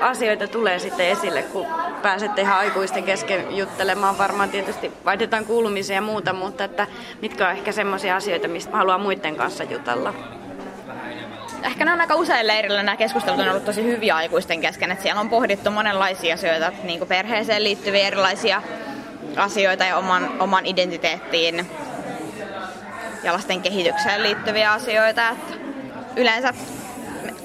asioita 0.00 0.46
tulee 0.48 0.78
sitten 0.78 1.08
esille, 1.08 1.42
kun 1.42 1.66
pääsette 2.02 2.40
ihan 2.40 2.58
aikuisten 2.58 3.04
kesken 3.04 3.56
juttelemaan? 3.56 4.18
Varmaan 4.18 4.50
tietysti 4.50 4.92
vaihdetaan 5.04 5.44
kuulumisia 5.44 5.94
ja 5.94 6.02
muuta, 6.02 6.32
mutta 6.32 6.64
että 6.64 6.86
mitkä 7.22 7.48
on 7.48 7.52
ehkä 7.52 7.72
semmoisia 7.72 8.16
asioita, 8.16 8.48
mistä 8.48 8.76
haluaa 8.76 8.98
muiden 8.98 9.36
kanssa 9.36 9.64
jutella? 9.64 10.14
Ehkä 11.62 11.84
nämä 11.84 11.94
on 11.94 12.00
aika 12.00 12.14
usein 12.14 12.46
leirillä 12.46 12.82
nämä 12.82 12.96
keskustelut 12.96 13.40
on 13.40 13.48
ollut 13.48 13.64
tosi 13.64 13.84
hyviä 13.84 14.16
aikuisten 14.16 14.60
kesken, 14.60 14.90
että 14.90 15.02
siellä 15.02 15.20
on 15.20 15.30
pohdittu 15.30 15.70
monenlaisia 15.70 16.34
asioita, 16.34 16.72
niin 16.82 16.98
kuin 16.98 17.08
perheeseen 17.08 17.64
liittyviä 17.64 18.06
erilaisia 18.06 18.62
asioita 19.36 19.84
ja 19.84 19.96
oman, 19.96 20.42
oman 20.42 20.66
identiteettiin 20.66 21.70
ja 23.22 23.32
lasten 23.32 23.62
kehitykseen 23.62 24.22
liittyviä 24.22 24.72
asioita. 24.72 25.28
Että 25.28 25.54
yleensä 26.16 26.54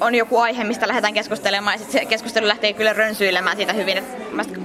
on 0.01 0.15
joku 0.15 0.37
aihe, 0.37 0.63
mistä 0.63 0.87
lähdetään 0.87 1.13
keskustelemaan, 1.13 1.73
ja 1.73 1.77
sitten 1.77 2.01
se 2.01 2.05
keskustelu 2.05 2.47
lähtee 2.47 2.73
kyllä 2.73 2.93
rönsyilemään 2.93 3.57
siitä 3.57 3.73
hyvin. 3.73 3.97
Et 3.97 4.07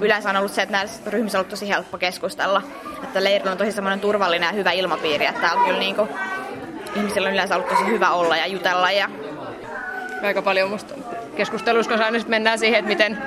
yleensä 0.00 0.30
on 0.30 0.36
ollut 0.36 0.52
se, 0.52 0.62
että 0.62 0.72
näissä 0.72 1.10
ryhmissä 1.10 1.38
on 1.38 1.40
ollut 1.40 1.50
tosi 1.50 1.68
helppo 1.68 1.98
keskustella. 1.98 2.62
Että 3.02 3.24
leirillä 3.24 3.52
on 3.52 3.58
tosi 3.58 3.72
semmoinen 3.72 4.00
turvallinen 4.00 4.46
ja 4.46 4.52
hyvä 4.52 4.72
ilmapiiri, 4.72 5.26
että 5.26 5.40
täällä 5.40 5.64
kyllä 5.64 5.78
niinku, 5.78 6.08
ihmisillä 6.96 7.28
on 7.28 7.34
yleensä 7.34 7.54
ollut 7.56 7.68
tosi 7.68 7.86
hyvä 7.86 8.10
olla 8.10 8.36
ja 8.36 8.46
jutella. 8.46 8.90
Ja... 8.90 9.08
Aika 10.22 10.42
paljon 10.42 10.70
musta 10.70 10.94
keskustelussa, 11.36 11.92
kun 11.92 12.24
mennään 12.26 12.58
siihen, 12.58 12.78
että 12.78 12.88
miten 12.88 13.18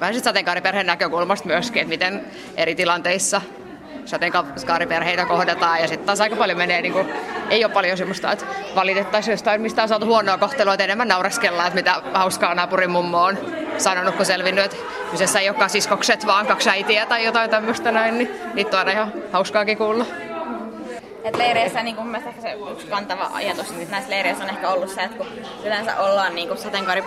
vähän 0.00 0.14
sitten 0.14 0.30
sateenkaariperheen 0.30 0.86
näkökulmasta 0.86 1.46
myöskin, 1.46 1.82
että 1.82 1.88
miten 1.88 2.26
eri 2.56 2.74
tilanteissa 2.74 3.40
sateenkaariperheitä 4.04 5.24
kohdataan 5.24 5.80
ja 5.80 5.88
sitten 5.88 6.06
taas 6.06 6.20
aika 6.20 6.36
paljon 6.36 6.58
menee, 6.58 6.82
niin 6.82 6.92
kuin, 6.92 7.12
ei 7.50 7.64
ole 7.64 7.72
paljon 7.72 7.98
semmoista, 7.98 8.32
että 8.32 8.46
valitettaisiin 8.74 9.32
jostain, 9.32 9.60
mistä 9.60 9.82
on 9.82 9.88
saatu 9.88 10.06
huonoa 10.06 10.38
kohtelua, 10.38 10.74
että 10.74 10.84
enemmän 10.84 11.08
naureskellaan, 11.08 11.66
että 11.66 11.80
mitä 11.80 12.02
hauskaa 12.14 12.54
naapurin 12.54 12.90
mummo 12.90 13.22
on 13.22 13.38
sanonut, 13.78 14.14
kun 14.14 14.26
selvinnyt, 14.26 14.64
että 14.64 14.76
kyseessä 15.10 15.40
ei 15.40 15.48
olekaan 15.48 15.70
siskokset, 15.70 16.26
vaan 16.26 16.46
kaksi 16.46 16.70
äitiä 16.70 17.06
tai 17.06 17.24
jotain 17.24 17.50
tämmöistä 17.50 17.92
näin, 17.92 18.18
niin 18.18 18.30
niitä 18.54 18.70
on 18.70 18.78
aina 18.78 18.90
ihan 18.92 19.12
hauskaakin 19.32 19.78
kuulla. 19.78 20.06
Et 21.24 21.36
leireissä 21.36 21.82
niin 21.82 21.96
kun 21.96 22.16
se 22.42 22.52
yksi 22.72 22.86
kantava 22.86 23.30
ajatus 23.32 23.70
niin 23.70 23.90
näissä 23.90 24.10
leireissä 24.10 24.44
on 24.44 24.50
ehkä 24.50 24.68
ollut 24.68 24.88
se, 24.90 25.00
että 25.00 25.16
kun 25.16 25.26
yleensä 25.64 25.96
ollaan 25.96 26.34
niin 26.34 26.58
sateenkaari 26.58 27.04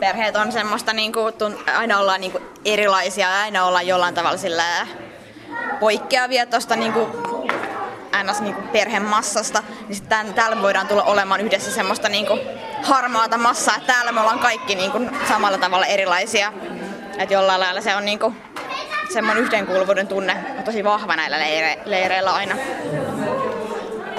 perheet 0.00 0.36
on 0.36 0.52
semmoista, 0.52 0.92
niin 0.92 1.12
kuin, 1.12 1.34
aina 1.76 1.98
ollaan 1.98 2.20
niin 2.20 2.32
kuin 2.32 2.44
erilaisia 2.64 3.40
aina 3.40 3.64
ollaan 3.64 3.86
jollain 3.86 4.14
tavalla 4.14 4.38
sillä 4.38 4.86
poikkeavia 5.80 6.46
tuosta 6.46 6.76
niin 6.76 6.92
ns. 8.22 8.40
Niin 8.40 8.54
perhemassasta, 8.54 9.62
niin 9.88 9.96
sitten 9.96 10.34
täällä 10.34 10.62
voidaan 10.62 10.88
tulla 10.88 11.02
olemaan 11.02 11.40
yhdessä 11.40 11.70
semmoista 11.70 12.08
niin 12.08 12.26
kuin 12.26 12.40
harmaata 12.82 13.38
massaa, 13.38 13.76
että 13.76 13.92
täällä 13.92 14.12
me 14.12 14.20
ollaan 14.20 14.38
kaikki 14.38 14.74
niin 14.74 14.90
kuin 14.92 15.10
samalla 15.28 15.58
tavalla 15.58 15.86
erilaisia. 15.86 16.52
Että 17.18 17.34
jollain 17.34 17.60
lailla 17.60 17.80
se 17.80 17.96
on 17.96 18.04
niin 18.04 18.18
kuin, 18.18 18.36
semmoinen 19.12 19.44
yhteenkuuluvuuden 19.44 20.06
tunne 20.06 20.36
on 20.58 20.64
tosi 20.64 20.84
vahva 20.84 21.16
näillä 21.16 21.38
leire- 21.38 21.80
leireillä 21.84 22.34
aina. 22.34 22.54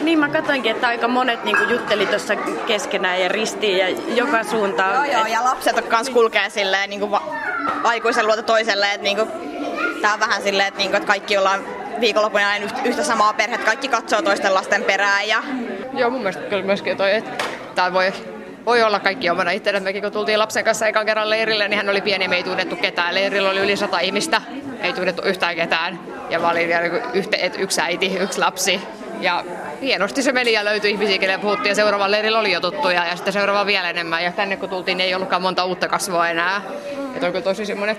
Niin 0.08 0.20
mä 0.20 0.30
katsoinkin, 0.30 0.72
että 0.72 0.88
aika 0.88 1.08
monet 1.08 1.44
niinku 1.44 1.64
jutteli 1.64 2.06
tuossa 2.06 2.36
keskenään 2.68 3.22
ja 3.22 3.30
ristiin 3.30 3.78
ja 3.78 3.90
joka 4.16 4.44
suuntaan. 4.44 4.94
Joo, 4.94 5.18
joo, 5.18 5.26
ja 5.26 5.44
lapset 5.44 5.88
kanssa 5.88 6.14
kulkee 6.14 6.50
silleen 6.50 6.90
niinku 6.90 7.12
va- 7.12 7.36
aikuisen 7.84 8.28
luota 8.28 8.44
toiselle, 8.44 8.94
että 8.94 9.04
niinku, 9.04 9.28
tää 10.02 10.14
on 10.14 10.20
vähän 10.20 10.42
silleen, 10.42 10.68
että, 10.68 10.78
niinku, 10.78 10.98
että 10.98 11.08
kaikki 11.08 11.38
ollaan 11.38 11.60
viikonloppuna 12.00 12.50
aina 12.50 12.68
yhtä 12.86 13.04
samaa 13.04 13.34
perhettä, 13.34 13.66
kaikki 13.66 13.88
katsoo 13.88 14.22
toisten 14.22 14.54
lasten 14.54 14.84
perään. 14.84 15.28
Ja... 15.28 15.44
Joo, 15.94 16.10
mun 16.10 16.20
mielestä 16.20 16.44
kyllä 16.44 16.64
myöskin 16.64 16.98
toi, 16.98 17.14
että 17.14 17.46
tää 17.76 17.94
voi 17.94 18.14
voi 18.66 18.84
olla 18.84 19.00
kaikki 19.00 19.30
omana 19.30 19.52
itsellä. 19.52 19.80
Mekin 19.80 20.02
kun 20.02 20.12
tultiin 20.12 20.40
lapsen 20.40 20.64
kanssa 20.64 20.88
ekan 20.88 21.06
kerran 21.06 21.30
leirille, 21.30 21.68
niin 21.68 21.78
hän 21.78 21.90
oli 21.90 22.02
pieni, 22.02 22.28
me 22.28 22.36
ei 22.36 22.44
tunnettu 22.44 22.76
ketään. 22.76 23.16
Leirillä 23.16 23.50
oli 23.50 23.60
yli 23.60 23.78
sata 23.78 24.00
ihmistä, 24.00 24.42
ei 24.82 24.94
tunnettu 24.94 25.22
yhtään 25.22 25.56
ketään. 25.56 26.00
Ja 26.30 26.40
mä 26.40 26.50
olin 26.50 26.68
vielä 26.68 26.86
yhtä, 27.14 27.38
yksi 27.58 27.82
äiti, 27.82 28.18
yksi 28.18 28.40
lapsi. 28.40 28.82
Ja 29.22 29.44
hienosti 29.82 30.24
se 30.24 30.32
meni 30.32 30.52
ja 30.52 30.66
löytyi 30.66 30.92
ihmisiä, 30.92 31.18
kelle 31.18 31.38
puhuttiin 31.38 31.70
ja 31.70 31.76
seuraavalla 31.76 32.12
leirillä 32.12 32.40
oli 32.40 32.52
jo 32.52 32.62
tuttuja 32.62 33.06
ja 33.06 33.16
sitten 33.16 33.34
seuraava 33.34 33.66
vielä 33.66 33.90
enemmän. 33.90 34.24
Ja 34.24 34.32
tänne 34.32 34.58
kun 34.58 34.70
tultiin, 34.70 34.98
niin 34.98 35.08
ei 35.08 35.16
ollutkaan 35.16 35.42
monta 35.42 35.66
uutta 35.66 35.88
kasvoa 35.88 36.30
enää. 36.30 36.62
Ja 36.98 37.28
on 37.28 37.32
kyllä 37.32 37.42
tosi 37.42 37.66
semmoinen, 37.66 37.98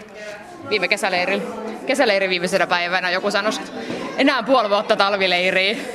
viime 0.69 0.89
kesäleirillä, 0.89 1.45
kesäleirin 1.87 2.31
viimeisenä 2.31 2.67
päivänä 2.67 3.11
joku 3.11 3.31
sanoi, 3.31 3.53
että 3.55 3.73
enää 4.19 4.43
puoli 4.43 4.71
vuotta 4.71 4.97
talvileiriä. 4.97 5.77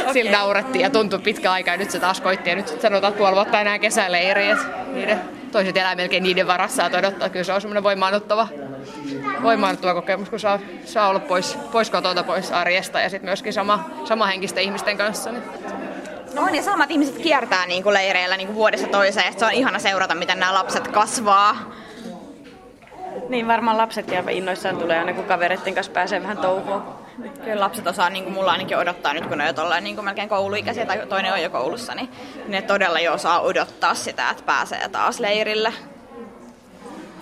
Okay. 0.00 0.12
Sillä 0.12 0.30
naurettiin 0.30 0.82
ja 0.82 0.90
tuntui 0.90 1.18
pitkä 1.18 1.52
aika 1.52 1.70
ja 1.70 1.76
nyt 1.76 1.90
se 1.90 2.00
taas 2.00 2.20
koitti 2.20 2.50
ja 2.50 2.56
nyt 2.56 2.80
sanotaan, 2.80 3.10
että 3.10 3.18
puoli 3.18 3.34
vuotta 3.34 3.60
enää 3.60 3.78
kesäleiriä. 3.78 4.56
Niiden, 4.92 5.20
toiset 5.52 5.76
elää 5.76 5.94
melkein 5.94 6.22
niiden 6.22 6.46
varassa 6.46 6.82
ja 6.82 6.98
odottaa, 6.98 7.28
kyllä 7.28 7.44
se 7.44 7.52
on 7.52 7.60
semmoinen 7.60 7.82
voimaannuttava, 7.82 8.48
voimaannuttava 9.42 9.94
kokemus, 9.94 10.30
kun 10.30 10.40
saa, 10.40 10.58
saa 10.84 11.08
olla 11.08 11.20
pois, 11.20 11.58
pois 11.72 11.90
kotota, 11.90 12.22
pois 12.22 12.52
arjesta 12.52 13.00
ja 13.00 13.10
sitten 13.10 13.28
myöskin 13.28 13.52
sama, 13.52 13.90
sama 14.04 14.26
henkisten 14.26 14.64
ihmisten 14.64 14.98
kanssa. 14.98 15.32
Niin. 15.32 15.42
No 16.34 16.42
on 16.42 16.54
ja 16.54 16.62
samat 16.62 16.90
ihmiset 16.90 17.18
kiertää 17.18 17.66
niin 17.66 17.82
kuin 17.82 17.94
leireillä 17.94 18.36
niin 18.36 18.46
kuin 18.46 18.56
vuodessa 18.56 18.86
toiseen, 18.86 19.26
että 19.26 19.38
se 19.38 19.46
on 19.46 19.52
ihana 19.52 19.78
seurata, 19.78 20.14
miten 20.14 20.40
nämä 20.40 20.54
lapset 20.54 20.88
kasvaa. 20.88 21.72
Niin 23.28 23.48
varmaan 23.48 23.78
lapset 23.78 24.10
aivan 24.10 24.32
innoissaan 24.32 24.76
tulee 24.76 24.98
aina 24.98 25.12
kun 25.12 25.24
kavereiden 25.24 25.74
kanssa 25.74 25.92
pääsee 25.92 26.22
vähän 26.22 26.38
touhuun. 26.38 26.82
Kyllä 27.44 27.60
lapset 27.60 27.86
osaa, 27.86 28.10
niin 28.10 28.24
kuin 28.24 28.34
mulla 28.34 28.52
ainakin 28.52 28.78
odottaa 28.78 29.14
nyt, 29.14 29.26
kun 29.26 29.38
ne 29.38 29.44
on 29.44 29.74
jo 29.74 29.80
niin 29.80 29.94
kuin 29.94 30.04
melkein 30.04 30.28
kouluikäisiä 30.28 30.86
tai 30.86 31.06
toinen 31.06 31.32
on 31.32 31.42
jo 31.42 31.50
koulussa, 31.50 31.94
niin 31.94 32.10
ne 32.48 32.62
todella 32.62 33.00
jo 33.00 33.12
osaa 33.12 33.40
odottaa 33.40 33.94
sitä, 33.94 34.30
että 34.30 34.42
pääsee 34.42 34.88
taas 34.88 35.20
leirille. 35.20 35.72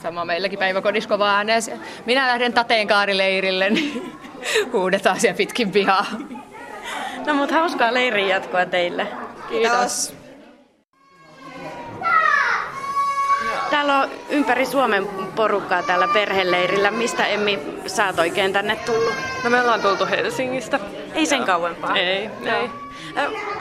Sama 0.03 0.25
meilläkin 0.25 0.59
päiväkodissa 0.59 1.09
kova 1.09 1.31
ääneen. 1.31 1.63
Minä 2.07 2.27
lähden 2.27 2.53
Tateenkaarileirille, 2.53 3.71
niin 3.71 4.19
huudetaan 4.73 5.21
siellä 5.21 5.37
pitkin 5.37 5.71
pihaa. 5.71 6.07
No 7.27 7.35
mutta 7.35 7.55
hauskaa 7.55 7.95
leirin 7.95 8.29
jatkoa 8.29 8.67
teille. 8.67 9.07
Kiitos. 9.49 10.15
Täällä 13.71 13.99
on 13.99 14.11
ympäri 14.31 14.67
Suomen 14.67 15.07
porukkaa 15.37 15.83
täällä 15.83 16.09
perheleirillä. 16.09 16.91
Mistä 16.91 17.27
Emmi 17.27 17.59
sä 17.87 18.07
oot 18.07 18.19
oikein 18.19 18.53
tänne 18.53 18.77
tullut? 18.77 19.15
No 19.45 19.51
me 19.51 19.61
ollaan 19.61 19.81
tultu 19.81 20.07
Helsingistä. 20.07 20.81
Ei 21.15 21.27
sen 21.27 21.45
kauempaa? 21.45 21.97
Ei, 21.97 22.31
ei. 22.45 22.82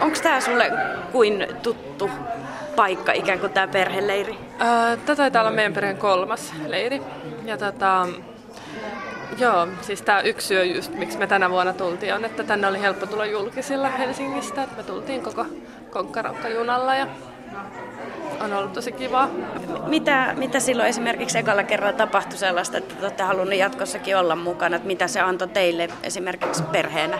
Onko 0.01 0.17
tää 0.23 0.41
sulle 0.41 0.71
kuin 1.11 1.47
tuttu 1.63 2.09
paikka, 2.75 3.11
ikään 3.11 3.39
kuin 3.39 3.53
tää 3.53 3.67
perheleiri? 3.67 4.37
Tätä 5.05 5.15
taitaa 5.15 5.41
olla 5.41 5.51
meidän 5.51 5.73
perheen 5.73 5.97
kolmas 5.97 6.53
leiri. 6.67 7.01
Ja 7.45 7.57
tota, 7.57 8.07
Joo, 9.37 9.67
siis 9.81 10.01
tämä 10.01 10.21
yksi 10.21 10.47
syy 10.47 10.65
just, 10.65 10.93
miksi 10.93 11.17
me 11.17 11.27
tänä 11.27 11.49
vuonna 11.49 11.73
tultiin, 11.73 12.13
on, 12.13 12.25
että 12.25 12.43
tänne 12.43 12.67
oli 12.67 12.81
helppo 12.81 13.05
tulla 13.05 13.25
julkisilla 13.25 13.89
Helsingistä. 13.89 14.63
Että 14.63 14.77
me 14.77 14.83
tultiin 14.83 15.21
koko 15.21 15.45
Konkkaronkka-junalla 15.89 16.95
ja 16.95 17.07
on 18.41 18.53
ollut 18.53 18.73
tosi 18.73 18.91
kivaa. 18.91 19.29
Mitä, 19.87 20.33
mitä 20.37 20.59
silloin 20.59 20.89
esimerkiksi 20.89 21.37
ekalla 21.37 21.63
kerralla 21.63 21.97
tapahtui 21.97 22.37
sellaista, 22.37 22.77
että 22.77 22.95
te 22.95 23.01
olette 23.01 23.23
halunneet 23.23 23.59
jatkossakin 23.59 24.17
olla 24.17 24.35
mukana? 24.35 24.75
Että 24.75 24.87
mitä 24.87 25.07
se 25.07 25.19
antoi 25.19 25.47
teille 25.47 25.89
esimerkiksi 26.03 26.63
perheenä? 26.63 27.19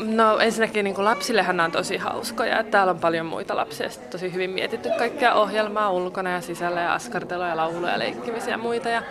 No 0.00 0.38
ensinnäkin 0.38 0.84
niin 0.84 1.04
lapsillehan 1.04 1.56
nämä 1.56 1.64
on 1.64 1.72
tosi 1.72 1.96
hauskoja. 1.96 2.60
Että 2.60 2.70
täällä 2.70 2.90
on 2.90 2.98
paljon 2.98 3.26
muita 3.26 3.56
lapsia. 3.56 3.88
Tosi 4.10 4.32
hyvin 4.32 4.50
mietitty 4.50 4.88
kaikkea 4.98 5.34
ohjelmaa 5.34 5.90
ulkona 5.90 6.30
ja 6.30 6.40
sisällä 6.40 6.80
ja 6.80 6.94
askartelua 6.94 7.48
ja 7.48 7.56
lauluja 7.56 7.92
ja 7.92 7.98
leikkimisiä 7.98 8.50
ja 8.50 8.58
muita. 8.58 8.88
Ja, 8.88 9.02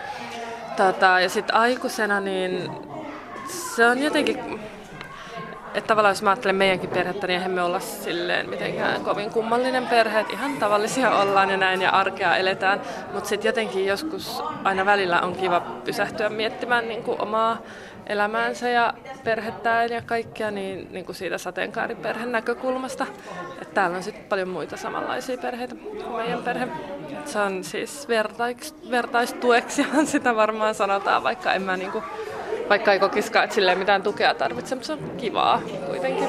tota, 0.76 1.20
ja 1.20 1.28
sitten 1.28 1.54
aikuisena 1.54 2.20
niin 2.20 2.70
se 3.48 3.86
on 3.86 3.98
jotenkin 3.98 4.60
että 5.74 5.88
tavallaan 5.88 6.12
jos 6.12 6.22
mä 6.22 6.30
ajattelen 6.30 6.56
meidänkin 6.56 6.90
perhettä, 6.90 7.26
niin 7.26 7.34
eihän 7.34 7.50
me 7.50 7.62
olla 7.62 7.80
silleen 7.80 8.50
mitenkään 8.50 9.00
kovin 9.00 9.30
kummallinen 9.30 9.86
perhe. 9.86 10.20
Että 10.20 10.32
ihan 10.32 10.56
tavallisia 10.56 11.18
ollaan 11.18 11.50
ja 11.50 11.56
näin 11.56 11.82
ja 11.82 11.90
arkea 11.90 12.36
eletään. 12.36 12.80
Mutta 13.12 13.28
sitten 13.28 13.48
jotenkin 13.48 13.86
joskus 13.86 14.42
aina 14.64 14.86
välillä 14.86 15.20
on 15.20 15.36
kiva 15.36 15.60
pysähtyä 15.60 16.28
miettimään 16.28 16.88
niin 16.88 17.02
kuin 17.02 17.22
omaa 17.22 17.58
elämäänsä 18.10 18.68
ja 18.68 18.94
perhettään 19.24 19.90
ja 19.90 20.02
kaikkea 20.02 20.50
niin, 20.50 20.88
niin 20.90 21.04
kuin 21.04 21.16
siitä 21.16 21.38
sateenkaariperheen 21.38 22.32
näkökulmasta. 22.32 23.06
Että 23.62 23.74
täällä 23.74 23.96
on 23.96 24.02
sitten 24.02 24.24
paljon 24.24 24.48
muita 24.48 24.76
samanlaisia 24.76 25.38
perheitä 25.38 25.74
kuin 25.74 26.16
meidän 26.16 26.42
perhe. 26.42 26.68
Et 27.12 27.28
se 27.28 27.38
on 27.38 27.64
siis 27.64 28.08
vertais, 28.08 28.74
vertaistueksihan 28.90 30.06
sitä 30.06 30.36
varmaan 30.36 30.74
sanotaan, 30.74 31.22
vaikka 31.22 31.52
en 31.52 31.62
mä 31.62 31.76
niin 31.76 31.92
kuin 31.92 32.04
vaikka 32.68 32.92
ei 32.92 32.98
kokiskaan, 32.98 33.44
että 33.44 33.74
mitään 33.74 34.02
tukea 34.02 34.34
tarvitse, 34.34 34.74
mutta 34.74 34.86
se 34.86 34.92
on 34.92 35.12
kivaa 35.16 35.62
kuitenkin. 35.86 36.28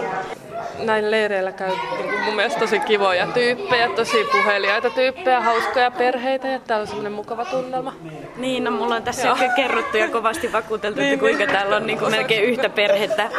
Näin 0.81 1.11
leireillä 1.11 1.51
käy 1.51 1.69
niin 1.69 2.09
kuin 2.09 2.21
mun 2.25 2.35
mielestä 2.35 2.59
tosi 2.59 2.79
kivoja 2.79 3.27
tyyppejä, 3.27 3.89
tosi 3.89 4.17
puheliaita 4.31 4.89
tyyppejä, 4.89 5.41
hauskoja 5.41 5.91
perheitä 5.91 6.47
ja 6.47 6.59
täällä 6.59 6.81
on 6.81 6.87
semmoinen 6.87 7.11
mukava 7.11 7.45
tunnelma. 7.45 7.93
Niin, 8.37 8.63
no 8.63 8.71
mulla 8.71 8.95
on 8.95 9.03
tässä 9.03 9.27
Joo. 9.27 9.37
kerrottu 9.55 9.97
ja 9.97 10.09
kovasti 10.09 10.51
vakuuteltu, 10.51 10.99
että 10.99 11.09
niin, 11.09 11.19
kuinka 11.19 11.45
niin. 11.45 11.55
täällä 11.55 11.75
on 11.75 11.87
niin 11.87 11.99
kuin 11.99 12.11
melkein 12.11 12.43
yhtä 12.43 12.69
perhettä 12.69 13.29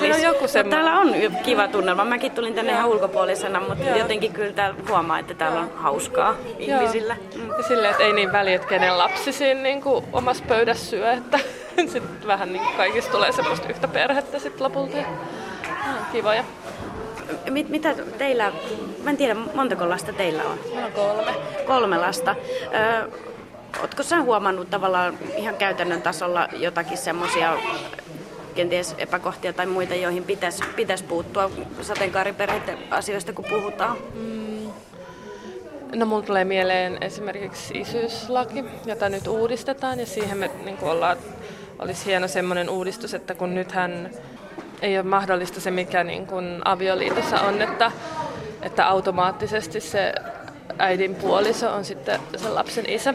fiilis. 0.00 0.16
on 0.16 0.22
joku 0.22 0.48
semmoinen. 0.48 0.84
Täällä 0.84 1.00
on 1.00 1.36
kiva 1.42 1.68
tunnelma. 1.68 2.04
Mäkin 2.04 2.32
tulin 2.32 2.54
tänne 2.54 2.72
ihan 2.72 2.88
ulkopuolisena, 2.88 3.60
mutta 3.60 3.84
Joo. 3.84 3.98
jotenkin 3.98 4.32
kyllä 4.32 4.52
täällä 4.52 4.76
huomaa, 4.88 5.18
että 5.18 5.34
täällä 5.34 5.60
on 5.60 5.70
hauskaa 5.76 6.34
Joo. 6.58 6.80
ihmisillä. 6.80 7.16
Mm. 7.34 7.48
Ja 7.48 7.62
silleen, 7.62 7.90
että 7.90 8.04
ei 8.04 8.12
niin 8.12 8.32
väliä, 8.32 8.54
että 8.54 8.68
kenen 8.68 8.98
lapsi 8.98 9.32
siinä 9.32 9.60
niin 9.60 9.82
kuin 9.82 10.04
omassa 10.12 10.44
pöydässä 10.48 10.86
syö, 10.86 11.12
että 11.12 11.38
sitten 11.92 12.26
vähän 12.26 12.52
niin 12.52 12.64
kaikista 12.76 13.12
tulee 13.12 13.32
semmoista 13.32 13.68
yhtä 13.68 13.88
perhettä 13.88 14.38
sitten 14.38 14.64
lopulta. 14.64 14.96
Ja, 15.86 15.94
kiva. 16.12 16.34
Ja... 16.34 16.44
Mit, 17.50 17.68
mitä 17.68 17.94
teillä, 18.18 18.52
mä 19.04 19.10
en 19.10 19.16
tiedä 19.16 19.34
montako 19.34 19.88
lasta 19.88 20.12
teillä 20.12 20.42
on? 20.44 20.58
Meillä 20.66 20.86
on 20.86 20.92
kolme. 20.92 21.34
Kolme 21.66 21.98
lasta. 21.98 22.36
Ö, 23.04 23.08
Oletko 23.80 24.02
sä 24.02 24.22
huomannut 24.22 24.70
tavallaan 24.70 25.18
ihan 25.36 25.54
käytännön 25.54 26.02
tasolla 26.02 26.48
jotakin 26.56 26.98
semmoisia 26.98 27.56
kenties 28.54 28.94
epäkohtia 28.98 29.52
tai 29.52 29.66
muita, 29.66 29.94
joihin 29.94 30.24
pitäisi, 30.24 30.64
pitäisi 30.76 31.04
puuttua 31.04 31.50
sateenkaariperheiden 31.82 32.78
asioista, 32.90 33.32
kun 33.32 33.44
puhutaan? 33.44 33.96
Mm. 34.14 34.70
No 35.94 36.06
mulla 36.06 36.22
tulee 36.22 36.44
mieleen 36.44 36.98
esimerkiksi 37.00 37.78
isyyslaki, 37.80 38.64
jota 38.86 39.08
nyt 39.08 39.26
uudistetaan 39.26 40.00
ja 40.00 40.06
siihen 40.06 40.38
me 40.38 40.50
niin 40.64 40.78
ollaan, 40.82 41.16
olisi 41.78 42.06
hieno 42.06 42.28
semmoinen 42.28 42.70
uudistus, 42.70 43.14
että 43.14 43.34
kun 43.34 43.54
nythän 43.54 44.10
ei 44.82 44.98
ole 44.98 45.06
mahdollista 45.06 45.60
se, 45.60 45.70
mikä 45.70 46.04
niin 46.04 46.26
kuin 46.26 46.60
avioliitossa 46.64 47.40
on, 47.40 47.62
että, 47.62 47.92
että 48.62 48.88
automaattisesti 48.88 49.80
se 49.80 50.12
äidin 50.78 51.14
puoliso 51.14 51.72
on 51.72 51.84
sitten 51.84 52.20
sen 52.36 52.54
lapsen 52.54 52.90
isä. 52.90 53.14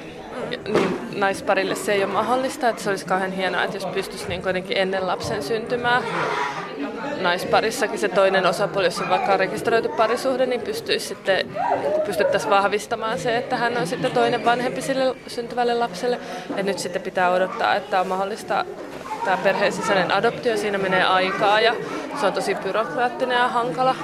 Niin 0.67 0.99
naisparille 1.15 1.76
se 1.76 1.93
ei 1.93 2.04
ole 2.04 2.13
mahdollista, 2.13 2.69
että 2.69 2.84
se 2.84 2.89
olisi 2.89 3.06
kauhean 3.06 3.32
hienoa, 3.32 3.63
että 3.63 3.78
jos 3.78 3.86
pystyisi 3.86 4.28
niin 4.28 4.41
kuitenkin 4.41 4.78
ennen 4.78 5.08
lapsen 5.08 5.43
syntymää 5.43 6.02
naisparissakin 7.21 7.99
se 7.99 8.10
toinen 8.10 8.45
osapuoli, 8.45 8.88
jos 8.88 8.99
on 8.99 9.10
vaikka 9.10 9.38
rekisteröity 9.38 9.89
parisuhde, 9.89 10.45
niin 10.45 10.62
pystyisi 10.62 11.08
sitten, 11.08 11.56
pystyttäisiin 12.06 12.49
vahvistamaan 12.49 13.19
se, 13.19 13.38
että 13.38 13.58
hän 13.58 13.78
on 13.78 13.88
sitten 13.88 14.12
toinen 14.12 14.45
vanhempi 14.45 14.82
sille 14.82 15.15
syntyvälle 15.28 15.73
lapselle. 15.73 16.19
Ja 16.58 16.63
nyt 16.63 16.80
sitten 16.80 17.02
pitää 17.02 17.32
odottaa, 17.32 17.76
että 17.76 18.02
on 18.02 18.08
mahdollista 18.08 18.65
tämä 19.25 19.38
perheen 19.38 19.73
sisäinen 19.73 20.12
adoptio, 20.12 20.57
siinä 20.57 20.77
menee 20.77 21.03
aikaa 21.03 21.62
ja 21.62 21.75
se 22.19 22.25
on 22.25 22.33
tosi 22.33 22.55
byrokraattinen 22.55 23.38
ja 23.38 23.47
hankala. 23.47 23.95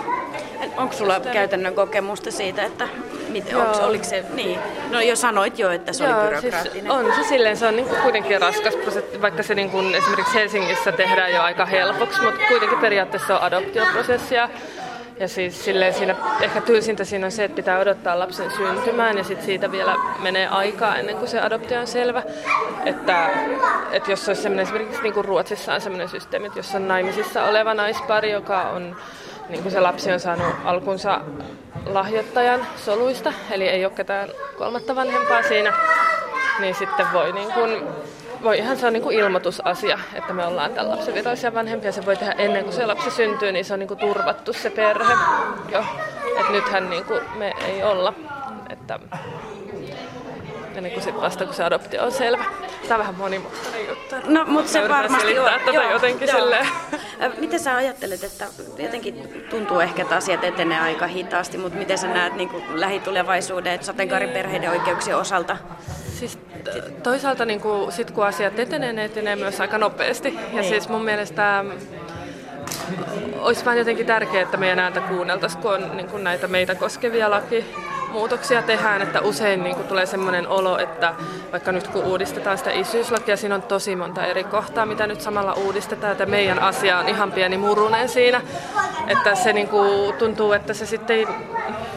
Onko 0.78 0.94
sulla 0.94 1.14
Sitten... 1.14 1.34
käytännön 1.34 1.76
kokemusta 1.76 2.32
siitä, 2.32 2.64
että 2.64 2.88
miten, 3.30 3.58
onko, 3.58 3.86
oliko 3.86 4.04
se, 4.04 4.26
niin, 4.34 4.60
no 4.92 5.02
jo 5.02 5.16
sanoit 5.16 5.60
jo, 5.60 5.72
että 5.72 5.94
se 5.94 6.04
Joo, 6.04 6.22
oli 6.22 6.30
siis 6.30 6.42
byrokraattinen. 6.42 6.92
Siis 6.92 7.18
on 7.18 7.24
se 7.24 7.30
silleen, 7.30 7.58
se 7.58 7.68
on 7.68 7.76
niin 7.76 7.88
kuin 7.88 8.02
kuitenkin 8.02 8.42
raskas 8.42 8.76
prosessi, 8.76 9.22
vaikka 9.22 9.44
se 9.44 9.56
niin 9.56 9.70
kuin 9.70 9.96
esimerkiksi 9.96 10.34
Helsingissä 10.34 10.92
tehdään 10.92 11.34
jo 11.34 11.42
aika 11.42 11.66
helpoksi, 11.66 12.22
mutta 12.22 12.40
kuitenkin 12.48 12.80
periaatteessa 12.80 13.38
on 13.38 13.44
adoptioprosessi 13.44 14.36
ja 14.36 14.50
ja 15.20 15.28
siis 15.28 15.66
silleen 15.66 15.94
siinä, 15.94 16.16
ehkä 16.42 16.62
tylsintä 16.62 17.04
siinä 17.04 17.26
on 17.26 17.32
se, 17.32 17.44
että 17.44 17.56
pitää 17.56 17.80
odottaa 17.80 18.20
lapsen 18.20 18.52
syntymään 18.52 19.18
ja 19.18 19.24
sitten 19.24 19.46
siitä 19.46 19.72
vielä 19.72 19.96
menee 20.20 20.48
aikaa 20.48 20.98
ennen 20.98 21.16
kuin 21.16 21.28
se 21.28 21.40
adoptio 21.40 21.80
on 21.80 21.88
selvä. 21.88 22.24
Että, 22.86 23.30
että 23.92 24.12
jos 24.12 24.28
olisi 24.28 24.42
sellainen, 24.42 24.64
esimerkiksi 24.64 25.02
niin 25.02 25.14
kuin 25.14 25.26
Ruotsissa 25.26 25.74
on 25.74 25.82
sellainen 25.82 26.10
systeemi, 26.10 26.48
että 26.48 26.60
jos 26.60 26.76
on 26.76 26.88
naimisissa 26.88 27.44
oleva 27.44 27.74
naispari, 27.74 28.32
joka 28.32 28.62
on, 28.62 28.96
niin 29.50 29.62
kuin 29.62 29.72
se 29.72 29.80
lapsi 29.80 30.12
on 30.12 30.20
saanut 30.20 30.56
alkunsa 30.64 31.22
lahjoittajan 31.86 32.68
soluista, 32.86 33.34
eli 33.52 33.68
ei 33.68 33.86
ole 33.86 33.94
ketään 33.94 34.30
kolmatta 34.58 34.96
vanhempaa 34.96 35.44
siinä, 35.44 35.74
niin 36.60 36.76
sitten 36.76 37.06
voi 37.14 37.32
niin 37.32 37.54
kuin 37.54 37.84
voi 38.44 38.58
ihan 38.58 38.78
se 38.78 38.88
on 38.88 38.94
niin 38.94 39.04
kuin 39.04 39.20
ilmoitusasia, 39.20 40.00
että 40.14 40.34
me 40.34 40.46
ollaan 40.46 40.74
tämän 40.74 40.92
lapsen 40.92 41.14
virallisia 41.14 41.54
vanhempia. 41.54 41.92
Se 41.92 42.06
voi 42.06 42.18
tehdä 42.18 42.32
ennen 42.32 42.64
kuin 42.64 42.74
se 42.74 42.86
lapsi 42.86 43.12
syntyy, 43.12 43.52
niin 43.52 43.66
se 43.66 43.74
on 43.74 43.80
niin 43.80 43.88
kuin 43.88 44.00
turvattu 44.00 44.54
se 44.54 44.70
perhe 44.70 45.14
jo. 45.72 45.84
Et 46.40 46.50
nythän 46.50 46.90
niin 46.90 47.06
kuin 47.06 47.22
me 47.36 47.54
ei 47.68 47.84
olla. 47.84 48.14
Että 48.70 49.00
ennen 50.76 50.92
kuin 50.92 51.04
sit 51.04 51.22
vasta 51.22 51.46
kun 51.46 51.54
se 51.54 51.64
adoptio 51.64 52.04
on 52.04 52.12
selvä. 52.12 52.46
Tämä 52.88 52.96
on 52.96 53.00
vähän 53.00 53.16
monimutkainen 53.16 53.88
juttu. 53.88 54.16
No, 54.28 54.46
mutta 54.46 54.72
se 54.72 54.90
varmasti 54.90 55.40
on. 55.40 55.52
Tätä 55.66 55.72
joo, 55.72 55.92
jotenkin 55.92 56.28
joo. 56.28 56.40
Silleen. 56.40 56.68
Miten 57.38 57.60
sä 57.60 57.76
ajattelet, 57.76 58.24
että 58.24 58.46
jotenkin 58.78 59.46
tuntuu 59.50 59.80
ehkä, 59.80 60.02
että 60.02 60.16
asiat 60.16 60.44
etenee 60.44 60.80
aika 60.80 61.08
hitaasti, 61.08 61.58
mutta 61.58 61.78
miten 61.78 61.98
sä 61.98 62.08
näet 62.08 62.36
niin 62.36 62.50
kuin 62.50 62.64
lähitulevaisuuden 62.82 63.84
sateenkaariperheiden 63.84 64.70
oikeuksien 64.70 65.18
osalta? 65.18 65.58
Siis 66.20 66.40
toisaalta 67.04 67.46
niin 67.46 67.62
kuin, 67.62 67.92
sit 67.92 68.12
kun 68.12 68.26
asiat 68.26 68.60
etenee, 68.60 68.94
ne 68.94 69.06
etenee 69.06 69.36
myös 69.36 69.62
aika 69.62 69.78
nopeasti. 69.78 70.34
Ja 70.34 70.62
niin. 70.62 70.64
siis 70.64 70.90
mun 70.90 71.04
mielestä 71.04 71.66
olisi 73.40 73.66
vain 73.66 73.78
jotenkin 73.78 74.06
tärkeää, 74.06 74.44
että 74.44 74.58
meidän 74.58 74.80
ääntä 74.80 75.02
kuunneltaisiin, 75.02 75.62
kun 75.62 75.74
on 75.74 75.98
niin 75.98 76.08
kuin 76.08 76.24
näitä 76.24 76.48
meitä 76.48 76.76
koskevia 76.76 77.30
lakimuutoksia 77.30 78.62
tehdään, 78.62 79.02
että 79.02 79.22
usein 79.22 79.64
niin 79.64 79.76
kuin 79.76 79.88
tulee 79.88 80.06
sellainen 80.06 80.48
olo, 80.48 80.78
että 80.78 81.14
vaikka 81.52 81.72
nyt 81.72 81.88
kun 81.88 82.04
uudistetaan 82.04 82.58
sitä 82.58 82.72
isyyslakia, 82.72 83.38
siinä 83.38 83.56
on 83.56 83.62
tosi 83.62 83.96
monta 83.96 84.26
eri 84.26 84.44
kohtaa, 84.44 84.86
mitä 84.86 85.08
nyt 85.08 85.22
samalla 85.22 85.54
uudistetaan, 85.54 86.12
että 86.12 86.26
meidän 86.26 86.60
asia 86.60 87.00
on 87.00 87.10
ihan 87.10 87.32
pieni 87.32 87.58
murunen 87.58 88.10
siinä, 88.10 88.42
että 89.08 89.36
se 89.36 89.54
niin 89.54 89.68
kuin 89.68 90.14
tuntuu, 90.14 90.54
että 90.54 90.74
se 90.74 90.86
sitten 90.86 91.28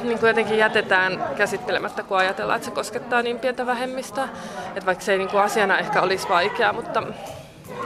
niin 0.02 0.18
kuin 0.18 0.28
jotenkin 0.28 0.58
jätetään 0.58 1.24
käsittelemättä, 1.36 2.02
kun 2.02 2.16
ajatellaan, 2.16 2.56
että 2.56 2.68
se 2.68 2.74
koskettaa 2.74 3.22
niin 3.22 3.38
pientä 3.38 3.66
vähemmistöä, 3.66 4.28
että 4.68 4.86
vaikka 4.86 5.04
se 5.04 5.12
ei 5.12 5.18
niin 5.18 5.28
kuin 5.28 5.42
asiana 5.42 5.78
ehkä 5.78 6.02
olisi 6.02 6.28
vaikeaa, 6.28 6.72
mutta 6.72 7.02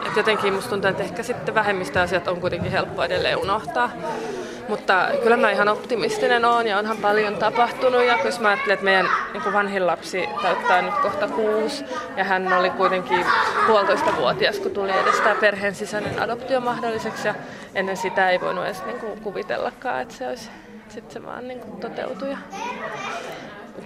et 0.07 0.17
jotenkin 0.17 0.55
musta 0.55 0.71
tuntuu, 0.71 0.91
että 0.91 1.03
ehkä 1.03 1.23
sitten 1.23 1.55
vähemmistöasiat 1.55 2.29
on 2.29 2.41
kuitenkin 2.41 2.73
helppo 2.73 3.05
edelleen 3.05 3.39
unohtaa. 3.39 3.91
Mutta 4.69 5.09
kyllä 5.23 5.37
mä 5.37 5.51
ihan 5.51 5.69
optimistinen 5.69 6.45
oon 6.45 6.67
ja 6.67 6.79
onhan 6.79 6.97
paljon 6.97 7.37
tapahtunut. 7.37 8.05
Ja 8.05 8.19
jos 8.25 8.41
mä 8.41 8.49
ajattelen, 8.49 8.75
että 8.75 8.85
meidän 8.85 9.09
niin 9.33 9.53
vanhin 9.53 9.87
lapsi 9.87 10.29
täyttää 10.43 10.83
nyt 10.83 10.95
kohta 10.95 11.29
kuusi 11.29 11.85
ja 12.17 12.25
hän 12.25 12.53
oli 12.53 12.71
kuitenkin 12.71 13.27
puolitoista 13.67 14.17
vuotias, 14.17 14.59
kun 14.59 14.71
tuli 14.71 14.91
edes 14.91 15.21
tämä 15.21 15.35
perheen 15.35 15.75
sisäinen 15.75 16.23
adoptio 16.23 16.61
mahdolliseksi. 16.61 17.29
Ja 17.29 17.35
ennen 17.75 17.97
sitä 17.97 18.31
ei 18.31 18.41
voinut 18.41 18.65
edes 18.65 18.85
niin 18.85 18.99
kuin 18.99 19.21
kuvitellakaan, 19.21 20.03
että 20.03 20.15
se 20.15 20.29
olisi 20.29 20.51
sitten 20.89 21.13
se 21.13 21.27
vaan 21.27 21.49
niin 21.49 21.61
kuin 21.61 21.81
toteutui. 21.81 22.31
Ja 22.31 22.39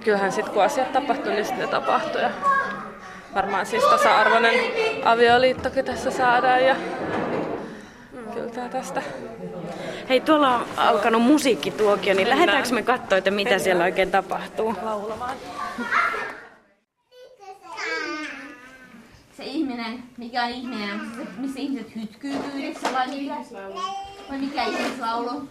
kyllähän 0.03 0.31
sitten 0.31 0.53
kun 0.53 0.63
asiat 0.63 0.93
tapahtuu, 0.93 1.31
niin 1.31 1.45
sitten 1.45 1.65
ne 1.65 1.71
tapahtuu. 1.71 2.21
Ja 2.21 2.29
varmaan 3.35 3.65
siis 3.65 3.83
tasa-arvoinen 3.83 4.53
avioliittokin 5.05 5.85
tässä 5.85 6.11
saadaan 6.11 6.65
ja 6.65 6.75
kyllä 8.33 8.69
tästä. 8.69 9.01
Hei, 10.09 10.19
tuolla 10.19 10.55
on 10.55 10.65
alkanut 10.77 11.21
musiikkituokio, 11.21 12.13
niin 12.13 12.29
lähdetäänkö 12.29 12.69
me 12.69 12.83
katsoa, 12.83 13.17
että 13.17 13.31
mitä 13.31 13.59
siellä 13.59 13.83
oikein 13.83 14.11
tapahtuu? 14.11 14.75
Laulamaan. 14.81 15.37
Se 19.37 19.43
ihminen, 19.43 20.03
mikä 20.17 20.43
on 20.43 20.49
ihminen, 20.49 21.01
missä 21.37 21.59
ihmiset 21.59 21.95
hytkyy 21.95 22.33
yhdessä 22.55 22.93
vai 22.93 23.07
mikä? 23.07 23.35
Vai 24.29 24.37
mikä 24.37 24.63
ihmislaulu? 24.63 25.49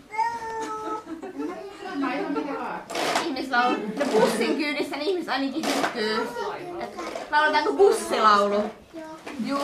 Ihmislaulu. 3.25 3.77
No 3.99 4.05
bussin 4.13 4.57
kyydissä 4.57 4.97
niin 4.97 5.09
ihmiset 5.09 5.29
ainakin 5.29 5.65
hytkyy. 5.67 6.29
Lauletaanko 7.31 7.73
bussilaulu? 7.73 8.63
Juu. 9.47 9.61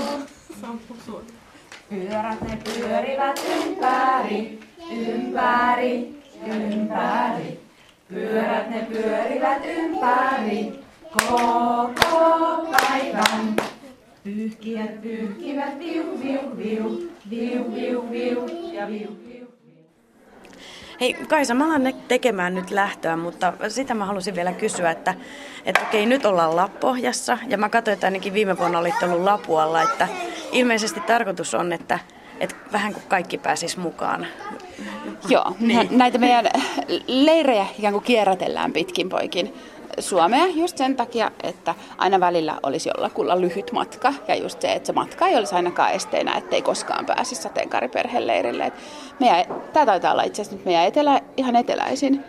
Pyörät 1.91 2.41
ne 2.41 2.59
pyörivät 2.65 3.41
ympäri, 3.57 4.59
ympäri, 4.93 6.15
ympäri. 6.47 7.61
Pyörät 8.09 8.71
ne 8.71 8.87
pyörivät 8.93 9.63
ympäri 9.65 10.73
koko 11.13 12.69
päivän. 12.71 13.57
Pyyhkijät 14.25 15.03
pyyhkivät 15.03 15.79
viu, 15.79 16.05
viu, 16.23 16.41
viu, 16.59 17.11
viu, 17.31 17.75
viu, 17.75 18.11
viu 18.11 18.47
ja 18.73 18.89
viu. 18.89 19.26
Hei 21.01 21.15
Kaisa, 21.15 21.55
mä 21.55 21.67
alan 21.67 21.95
tekemään 22.09 22.55
nyt 22.55 22.71
lähtöä, 22.71 23.17
mutta 23.17 23.53
sitä 23.69 23.95
mä 23.95 24.05
halusin 24.05 24.35
vielä 24.35 24.53
kysyä, 24.53 24.91
että, 24.91 25.15
että 25.65 25.81
okei, 25.83 26.07
nyt 26.07 26.27
ollaan 26.27 26.57
Lappohjassa 26.57 27.39
ja 27.49 27.59
mä 27.59 27.69
katsoin, 27.69 27.93
että 27.93 28.07
ainakin 28.07 28.35
viime 28.35 28.59
vuonna 28.59 28.79
olitte 28.79 29.05
ollut 29.05 29.25
Lapualla, 29.25 29.83
että 29.83 30.09
ilmeisesti 30.53 31.01
tarkoitus 31.01 31.55
on, 31.55 31.73
että, 31.73 31.99
että 32.41 32.57
vähän 32.73 32.93
kuin 32.93 33.05
kaikki 33.09 33.39
pääsis 33.39 33.77
mukaan. 33.77 34.27
Joo, 35.29 35.57
niin. 35.61 35.89
näitä 35.91 36.19
meidän 36.19 36.47
leirejä 37.07 37.67
ikään 37.79 37.93
kuin 37.93 38.05
kierrätellään 38.05 38.73
pitkin 38.73 39.09
poikin. 39.09 39.55
Suomea 39.99 40.47
just 40.47 40.79
sen 40.79 40.97
takia, 40.97 41.31
että 41.43 41.75
aina 41.99 42.21
välillä 42.21 42.59
olisi 42.63 42.91
jollakulla 42.97 43.41
lyhyt 43.41 43.73
matka 43.73 44.15
ja 44.29 44.35
just 44.35 44.61
se, 44.61 44.73
että 44.73 44.87
se 44.87 44.93
matka 44.93 45.27
ei 45.27 45.37
olisi 45.37 45.55
ainakaan 45.55 45.93
esteenä, 45.93 46.35
ettei 46.35 46.63
koskaan 46.63 47.07
pääsisi 47.07 47.43
sateenkaariperheleirille. 47.43 48.73
Tämä 49.73 49.87
taitaa 49.87 50.13
olla 50.13 50.23
itse 50.23 50.43
asiassa 50.43 50.57
nyt 50.57 50.65
meidän 50.65 50.87
etelä, 50.87 51.21
ihan 51.37 51.57
eteläisin 51.57 52.25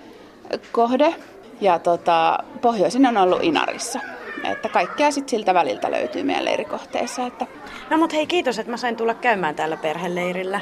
kohde 0.72 1.16
ja 1.62 1.80
tota, 1.80 2.40
pohjoisin 2.62 3.06
on 3.06 3.18
ollut 3.18 3.44
Inarissa. 3.44 4.00
Että 4.44 4.70
kaikkea 4.70 5.12
sitten 5.12 5.30
siltä 5.30 5.54
väliltä 5.54 5.92
löytyy 5.92 6.24
meidän 6.24 6.46
leirikohteissa. 6.46 7.26
Että... 7.26 7.48
No 7.90 7.98
mut 7.98 8.14
hei 8.14 8.28
kiitos, 8.28 8.60
että 8.60 8.72
mä 8.72 8.78
sain 8.78 8.96
tulla 8.96 9.14
käymään 9.14 9.56
täällä 9.56 9.78
perheleirillä. 9.78 10.62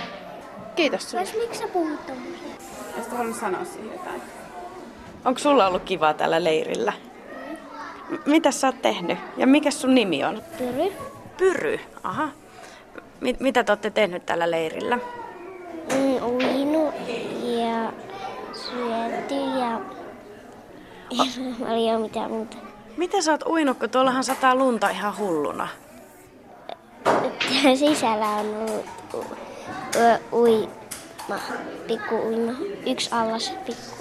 Kiitos 0.76 1.12
sinulle. 1.12 1.30
Miksi 1.40 1.60
sä 1.60 1.68
puhut 1.68 2.06
tommosia? 2.08 2.56
Olisit 3.20 3.40
sanoa 3.40 3.66
siihen 3.66 3.92
jotain? 3.92 4.22
Onko 5.26 5.40
sulla 5.40 5.68
ollut 5.68 5.84
kivaa 5.84 6.14
täällä 6.14 6.44
leirillä? 6.44 6.94
Mitä 8.26 8.52
sä 8.52 8.68
oot 8.68 8.82
tehnyt? 8.82 9.18
Ja 9.38 9.48
mikä 9.48 9.72
sun 9.72 9.96
nimi 9.96 10.24
on? 10.24 10.42
Pyry. 10.58 10.94
Pyry, 11.38 11.80
aha. 12.04 12.30
Mit, 13.20 13.40
mitä 13.40 13.64
te 13.64 13.72
olette 13.72 13.90
tehnyt 13.90 14.26
tällä 14.26 14.52
leirillä? 14.52 15.00
Mm, 15.94 16.24
uinu 16.24 16.94
ja 17.44 17.94
syöty 18.54 19.36
ja 19.36 19.82
ei 21.12 21.56
paljon 21.60 22.02
mitään 22.02 22.32
muuta. 22.32 22.58
Miten 22.98 23.24
sä 23.24 23.32
oot 23.32 23.44
uinut, 23.48 23.80
kun 23.80 23.90
tuollahan 23.90 24.24
sataa 24.24 24.56
lunta 24.56 24.90
ihan 24.90 25.18
hulluna? 25.18 25.68
Sisällä 27.80 28.26
on 28.26 28.46
ollut 28.56 28.86
uima, 30.34 31.40
pikku 31.88 32.16
uima. 32.16 32.52
Yksi 32.86 33.10
allas, 33.12 33.54
pikku 33.66 33.95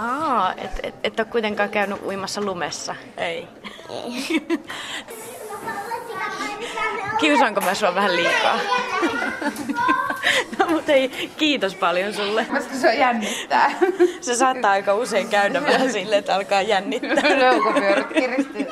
Aa, 0.00 0.54
et, 0.56 0.80
et, 0.82 0.94
et 1.04 1.20
ole 1.20 1.26
kuitenkaan 1.30 1.68
käynyt 1.68 2.02
uimassa 2.02 2.40
lumessa. 2.40 2.96
Ei. 3.16 3.48
Kiusaanko 7.20 7.60
mä 7.60 7.74
sua 7.74 7.94
vähän 7.94 8.16
liikaa? 8.16 8.58
no 10.58 10.66
mut 10.68 10.88
ei, 10.88 11.30
kiitos 11.36 11.74
paljon 11.74 12.14
sulle. 12.14 12.44
Koska 12.44 12.74
se 12.74 12.88
on 12.88 12.98
jännittää. 12.98 13.70
Se 14.20 14.34
saattaa 14.36 14.70
aika 14.70 14.94
usein 14.94 15.28
käydä 15.28 15.62
vähän 15.62 15.92
silleen, 15.92 16.18
että 16.18 16.34
alkaa 16.34 16.62
jännittää. 16.62 17.38
Leukopyörät 17.38 18.12
kiristyy. 18.12 18.66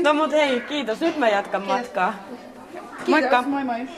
No 0.00 0.14
mut 0.14 0.32
hei, 0.32 0.60
kiitos. 0.60 1.00
Nyt 1.00 1.16
mä 1.16 1.28
jatkan 1.28 1.62
matkaa. 1.62 2.14
Kiitos, 3.04 3.46
moi 3.46 3.64
moi. 3.64 3.88